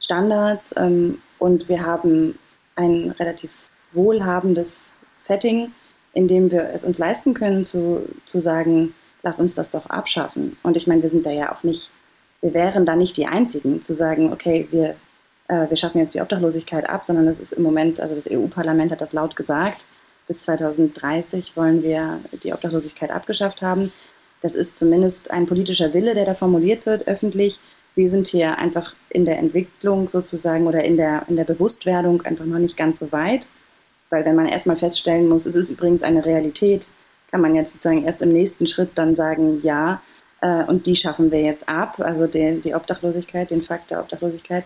Standards 0.00 0.74
ähm, 0.76 1.18
und 1.38 1.68
wir 1.68 1.84
haben 1.84 2.38
ein 2.76 3.10
relativ 3.18 3.50
wohlhabendes 3.92 5.00
Setting, 5.18 5.72
in 6.14 6.28
dem 6.28 6.50
wir 6.50 6.70
es 6.70 6.84
uns 6.84 6.98
leisten 6.98 7.34
können, 7.34 7.64
zu, 7.64 8.08
zu 8.24 8.40
sagen, 8.40 8.94
lass 9.22 9.38
uns 9.38 9.54
das 9.54 9.70
doch 9.70 9.86
abschaffen. 9.86 10.56
Und 10.62 10.76
ich 10.76 10.86
meine, 10.86 11.02
wir 11.02 11.10
sind 11.10 11.26
da 11.26 11.30
ja 11.30 11.52
auch 11.52 11.62
nicht, 11.62 11.90
wir 12.40 12.54
wären 12.54 12.86
da 12.86 12.96
nicht 12.96 13.16
die 13.16 13.26
Einzigen, 13.26 13.82
zu 13.82 13.92
sagen, 13.94 14.32
okay, 14.32 14.66
wir, 14.70 14.96
äh, 15.48 15.68
wir 15.68 15.76
schaffen 15.76 15.98
jetzt 15.98 16.14
die 16.14 16.20
Obdachlosigkeit 16.20 16.88
ab, 16.88 17.04
sondern 17.04 17.26
das 17.26 17.38
ist 17.38 17.52
im 17.52 17.62
Moment, 17.62 18.00
also 18.00 18.14
das 18.14 18.30
EU-Parlament 18.30 18.92
hat 18.92 19.02
das 19.02 19.12
laut 19.12 19.36
gesagt, 19.36 19.86
bis 20.26 20.40
2030 20.40 21.56
wollen 21.56 21.82
wir 21.82 22.20
die 22.42 22.52
Obdachlosigkeit 22.52 23.10
abgeschafft 23.10 23.62
haben. 23.62 23.92
Das 24.40 24.54
ist 24.54 24.78
zumindest 24.78 25.30
ein 25.30 25.46
politischer 25.46 25.94
Wille, 25.94 26.14
der 26.14 26.24
da 26.24 26.34
formuliert 26.34 26.86
wird 26.86 27.08
öffentlich. 27.08 27.58
Wir 27.94 28.08
sind 28.08 28.26
hier 28.26 28.58
einfach 28.58 28.94
in 29.08 29.24
der 29.24 29.38
Entwicklung 29.38 30.08
sozusagen 30.08 30.66
oder 30.66 30.84
in 30.84 30.96
der, 30.96 31.24
in 31.28 31.36
der 31.36 31.44
Bewusstwerdung 31.44 32.22
einfach 32.22 32.44
noch 32.44 32.58
nicht 32.58 32.76
ganz 32.76 32.98
so 32.98 33.12
weit. 33.12 33.46
Weil 34.10 34.24
wenn 34.24 34.34
man 34.34 34.48
erstmal 34.48 34.76
feststellen 34.76 35.28
muss, 35.28 35.46
es 35.46 35.54
ist 35.54 35.70
übrigens 35.70 36.02
eine 36.02 36.24
Realität, 36.24 36.88
kann 37.30 37.40
man 37.40 37.54
jetzt 37.54 37.72
sozusagen 37.72 38.04
erst 38.04 38.22
im 38.22 38.32
nächsten 38.32 38.66
Schritt 38.66 38.90
dann 38.96 39.16
sagen, 39.16 39.60
ja, 39.62 40.02
äh, 40.40 40.64
und 40.64 40.86
die 40.86 40.96
schaffen 40.96 41.30
wir 41.30 41.40
jetzt 41.40 41.68
ab, 41.68 41.98
also 42.00 42.26
die, 42.26 42.60
die 42.60 42.74
Obdachlosigkeit, 42.74 43.50
den 43.50 43.62
Fakt 43.62 43.90
der 43.90 44.00
Obdachlosigkeit. 44.00 44.64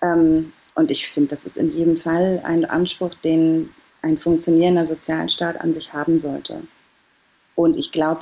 Ähm, 0.00 0.52
und 0.74 0.90
ich 0.90 1.08
finde, 1.08 1.30
das 1.30 1.44
ist 1.44 1.56
in 1.56 1.70
jedem 1.70 1.96
Fall 1.96 2.40
ein 2.44 2.64
Anspruch, 2.64 3.14
den 3.14 3.70
ein 4.04 4.18
funktionierender 4.18 4.86
Sozialstaat 4.86 5.60
an 5.60 5.72
sich 5.72 5.92
haben 5.92 6.20
sollte. 6.20 6.60
Und 7.54 7.76
ich 7.76 7.90
glaube, 7.90 8.20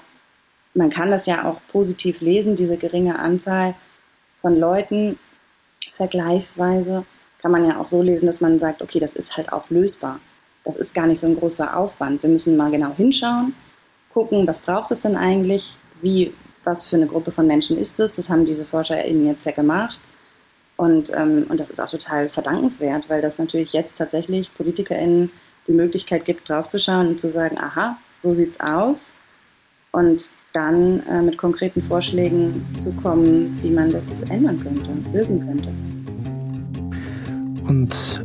man 0.74 0.90
kann 0.90 1.10
das 1.10 1.26
ja 1.26 1.44
auch 1.44 1.60
positiv 1.68 2.20
lesen, 2.20 2.56
diese 2.56 2.76
geringe 2.76 3.18
Anzahl 3.18 3.74
von 4.40 4.58
Leuten 4.58 5.18
vergleichsweise, 5.92 7.04
kann 7.40 7.50
man 7.50 7.66
ja 7.66 7.78
auch 7.78 7.88
so 7.88 8.02
lesen, 8.02 8.26
dass 8.26 8.40
man 8.40 8.58
sagt, 8.58 8.82
okay, 8.82 9.00
das 9.00 9.14
ist 9.14 9.36
halt 9.36 9.52
auch 9.52 9.68
lösbar. 9.68 10.20
Das 10.64 10.76
ist 10.76 10.94
gar 10.94 11.06
nicht 11.06 11.18
so 11.18 11.26
ein 11.26 11.36
großer 11.36 11.76
Aufwand. 11.76 12.22
Wir 12.22 12.30
müssen 12.30 12.56
mal 12.56 12.70
genau 12.70 12.94
hinschauen, 12.94 13.54
gucken, 14.12 14.46
was 14.46 14.60
braucht 14.60 14.92
es 14.92 15.00
denn 15.00 15.16
eigentlich, 15.16 15.76
wie, 16.00 16.32
was 16.62 16.86
für 16.86 16.96
eine 16.96 17.08
Gruppe 17.08 17.32
von 17.32 17.46
Menschen 17.46 17.76
ist 17.76 17.98
es. 17.98 18.14
Das 18.14 18.28
haben 18.28 18.44
diese 18.44 18.64
ForscherInnen 18.64 19.26
jetzt 19.26 19.44
ja 19.44 19.52
gemacht. 19.52 19.98
Und, 20.76 21.10
ähm, 21.14 21.46
und 21.48 21.58
das 21.60 21.70
ist 21.70 21.80
auch 21.80 21.90
total 21.90 22.28
verdankenswert, 22.28 23.10
weil 23.10 23.20
das 23.20 23.38
natürlich 23.38 23.72
jetzt 23.72 23.98
tatsächlich 23.98 24.54
PolitikerInnen 24.54 25.30
die 25.66 25.72
Möglichkeit 25.72 26.24
gibt, 26.24 26.48
draufzuschauen 26.48 27.08
und 27.08 27.20
zu 27.20 27.30
sagen, 27.30 27.58
aha, 27.58 27.96
so 28.16 28.34
sieht's 28.34 28.60
aus. 28.60 29.14
Und 29.92 30.30
dann 30.52 31.00
äh, 31.06 31.22
mit 31.22 31.38
konkreten 31.38 31.82
Vorschlägen 31.82 32.66
zu 32.76 32.92
kommen, 32.92 33.58
wie 33.62 33.70
man 33.70 33.90
das 33.90 34.22
ändern 34.22 34.60
könnte, 34.62 34.90
lösen 35.12 35.40
könnte. 35.46 35.68
Und 37.68 38.22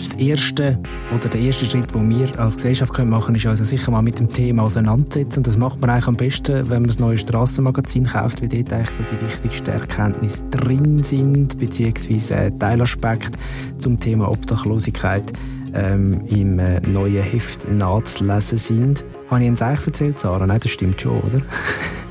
das 0.00 0.14
erste 0.14 0.78
oder 1.14 1.28
der 1.28 1.40
erste 1.40 1.66
Schritt, 1.66 1.94
den 1.94 2.08
wir 2.08 2.38
als 2.40 2.56
Gesellschaft 2.56 2.96
machen 2.98 3.24
können, 3.24 3.36
ist 3.36 3.46
also 3.46 3.64
sicher 3.64 3.90
mal 3.90 4.00
mit 4.00 4.18
dem 4.18 4.32
Thema 4.32 4.62
auseinandersetzen. 4.62 5.40
Und 5.40 5.46
das 5.46 5.58
macht 5.58 5.80
man 5.80 5.90
eigentlich 5.90 6.06
am 6.06 6.16
besten, 6.16 6.70
wenn 6.70 6.82
man 6.82 6.86
das 6.86 6.98
neue 6.98 7.18
Strassenmagazin 7.18 8.06
kauft, 8.06 8.40
weil 8.40 8.48
dort 8.48 8.72
eigentlich 8.72 8.96
so 8.96 9.02
die 9.02 9.20
wichtigsten 9.20 9.70
Erkenntnisse 9.70 10.44
drin 10.50 11.02
sind, 11.02 11.58
beziehungsweise 11.58 12.52
Teilaspekte 12.58 13.38
zum 13.76 14.00
Thema 14.00 14.30
Obdachlosigkeit 14.30 15.32
ähm, 15.74 16.20
im 16.28 16.58
äh, 16.58 16.80
neuen 16.80 17.22
Heft 17.22 17.70
nachzulesen 17.70 18.58
sind. 18.58 19.04
Habe 19.30 19.40
ich 19.40 19.46
Ihnen 19.46 19.60
eigentlich 19.60 19.86
erzählt, 19.86 20.18
Sarah? 20.18 20.46
Nein, 20.46 20.58
das 20.60 20.70
stimmt 20.70 21.00
schon, 21.00 21.20
oder? 21.20 21.40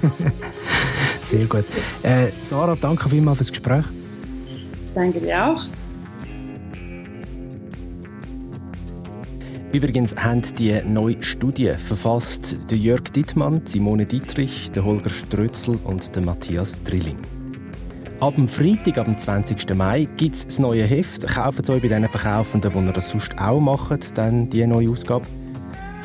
Sehr 1.22 1.46
gut. 1.46 1.66
Äh, 2.04 2.28
Sarah, 2.44 2.78
danke 2.80 3.10
vielmals 3.10 3.38
fürs 3.38 3.50
Gespräch. 3.52 3.86
Danke 4.96 5.20
dir 5.20 5.46
auch. 5.46 5.66
Übrigens 9.72 10.16
haben 10.16 10.42
die 10.58 10.82
neue 10.88 11.22
Studie 11.22 11.74
verfasst 11.78 12.72
der 12.72 12.78
Jörg 12.78 13.04
Dittmann, 13.04 13.62
Simone 13.66 14.06
Dietrich, 14.06 14.72
der 14.72 14.84
Holger 14.84 15.12
Strötzl 15.12 15.78
und 15.84 16.16
der 16.16 16.24
Matthias 16.24 16.82
Drilling. 16.84 17.20
Ab 18.22 18.36
dem 18.36 18.50
Freitag, 18.50 18.98
ab 18.98 19.06
dem 19.06 19.18
20. 19.18 19.74
Mai, 19.76 20.06
gibt 20.18 20.36
es 20.36 20.46
das 20.46 20.60
neue 20.60 20.84
Heft. 20.84 21.26
Kauft 21.26 21.64
es 21.64 21.70
euch 21.70 21.82
bei 21.82 21.88
den 21.88 22.10
Verkaufenden, 22.10 22.70
die 22.70 22.86
ihr 22.88 22.92
das 22.92 23.12
sonst 23.12 23.40
auch 23.40 23.62
macht, 23.62 24.18
dann 24.18 24.50
die 24.50 24.68
neue 24.68 24.90
Ausgabe. 24.90 25.26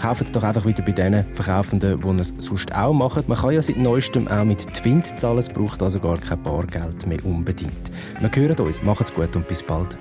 Kauft 0.00 0.22
es 0.22 0.31
doch 0.31 0.44
einfach 0.44 0.64
wieder 0.64 0.85
bei 0.85 0.92
den 0.92 1.24
Verkaufenden, 1.35 2.00
die 2.00 2.22
es 2.22 2.33
sonst 2.38 2.72
auch 2.72 2.92
machen. 2.92 3.24
Man 3.27 3.37
kann 3.37 3.50
ja 3.50 3.61
seit 3.61 3.79
neuestem 3.79 4.29
auch 4.29 4.44
mit 4.44 4.61
Twint 4.74 5.18
zahlen, 5.18 5.38
es 5.38 5.48
braucht 5.48 5.83
also 5.83 5.98
gar 5.98 6.18
kein 6.18 6.40
Bargeld 6.40 7.05
mehr 7.05 7.24
unbedingt. 7.24 7.90
Wir 8.20 8.31
hören 8.33 8.64
uns, 8.64 8.81
macht's 8.85 9.12
gut 9.12 9.35
und 9.35 9.48
bis 9.48 9.64
bald. 9.64 9.96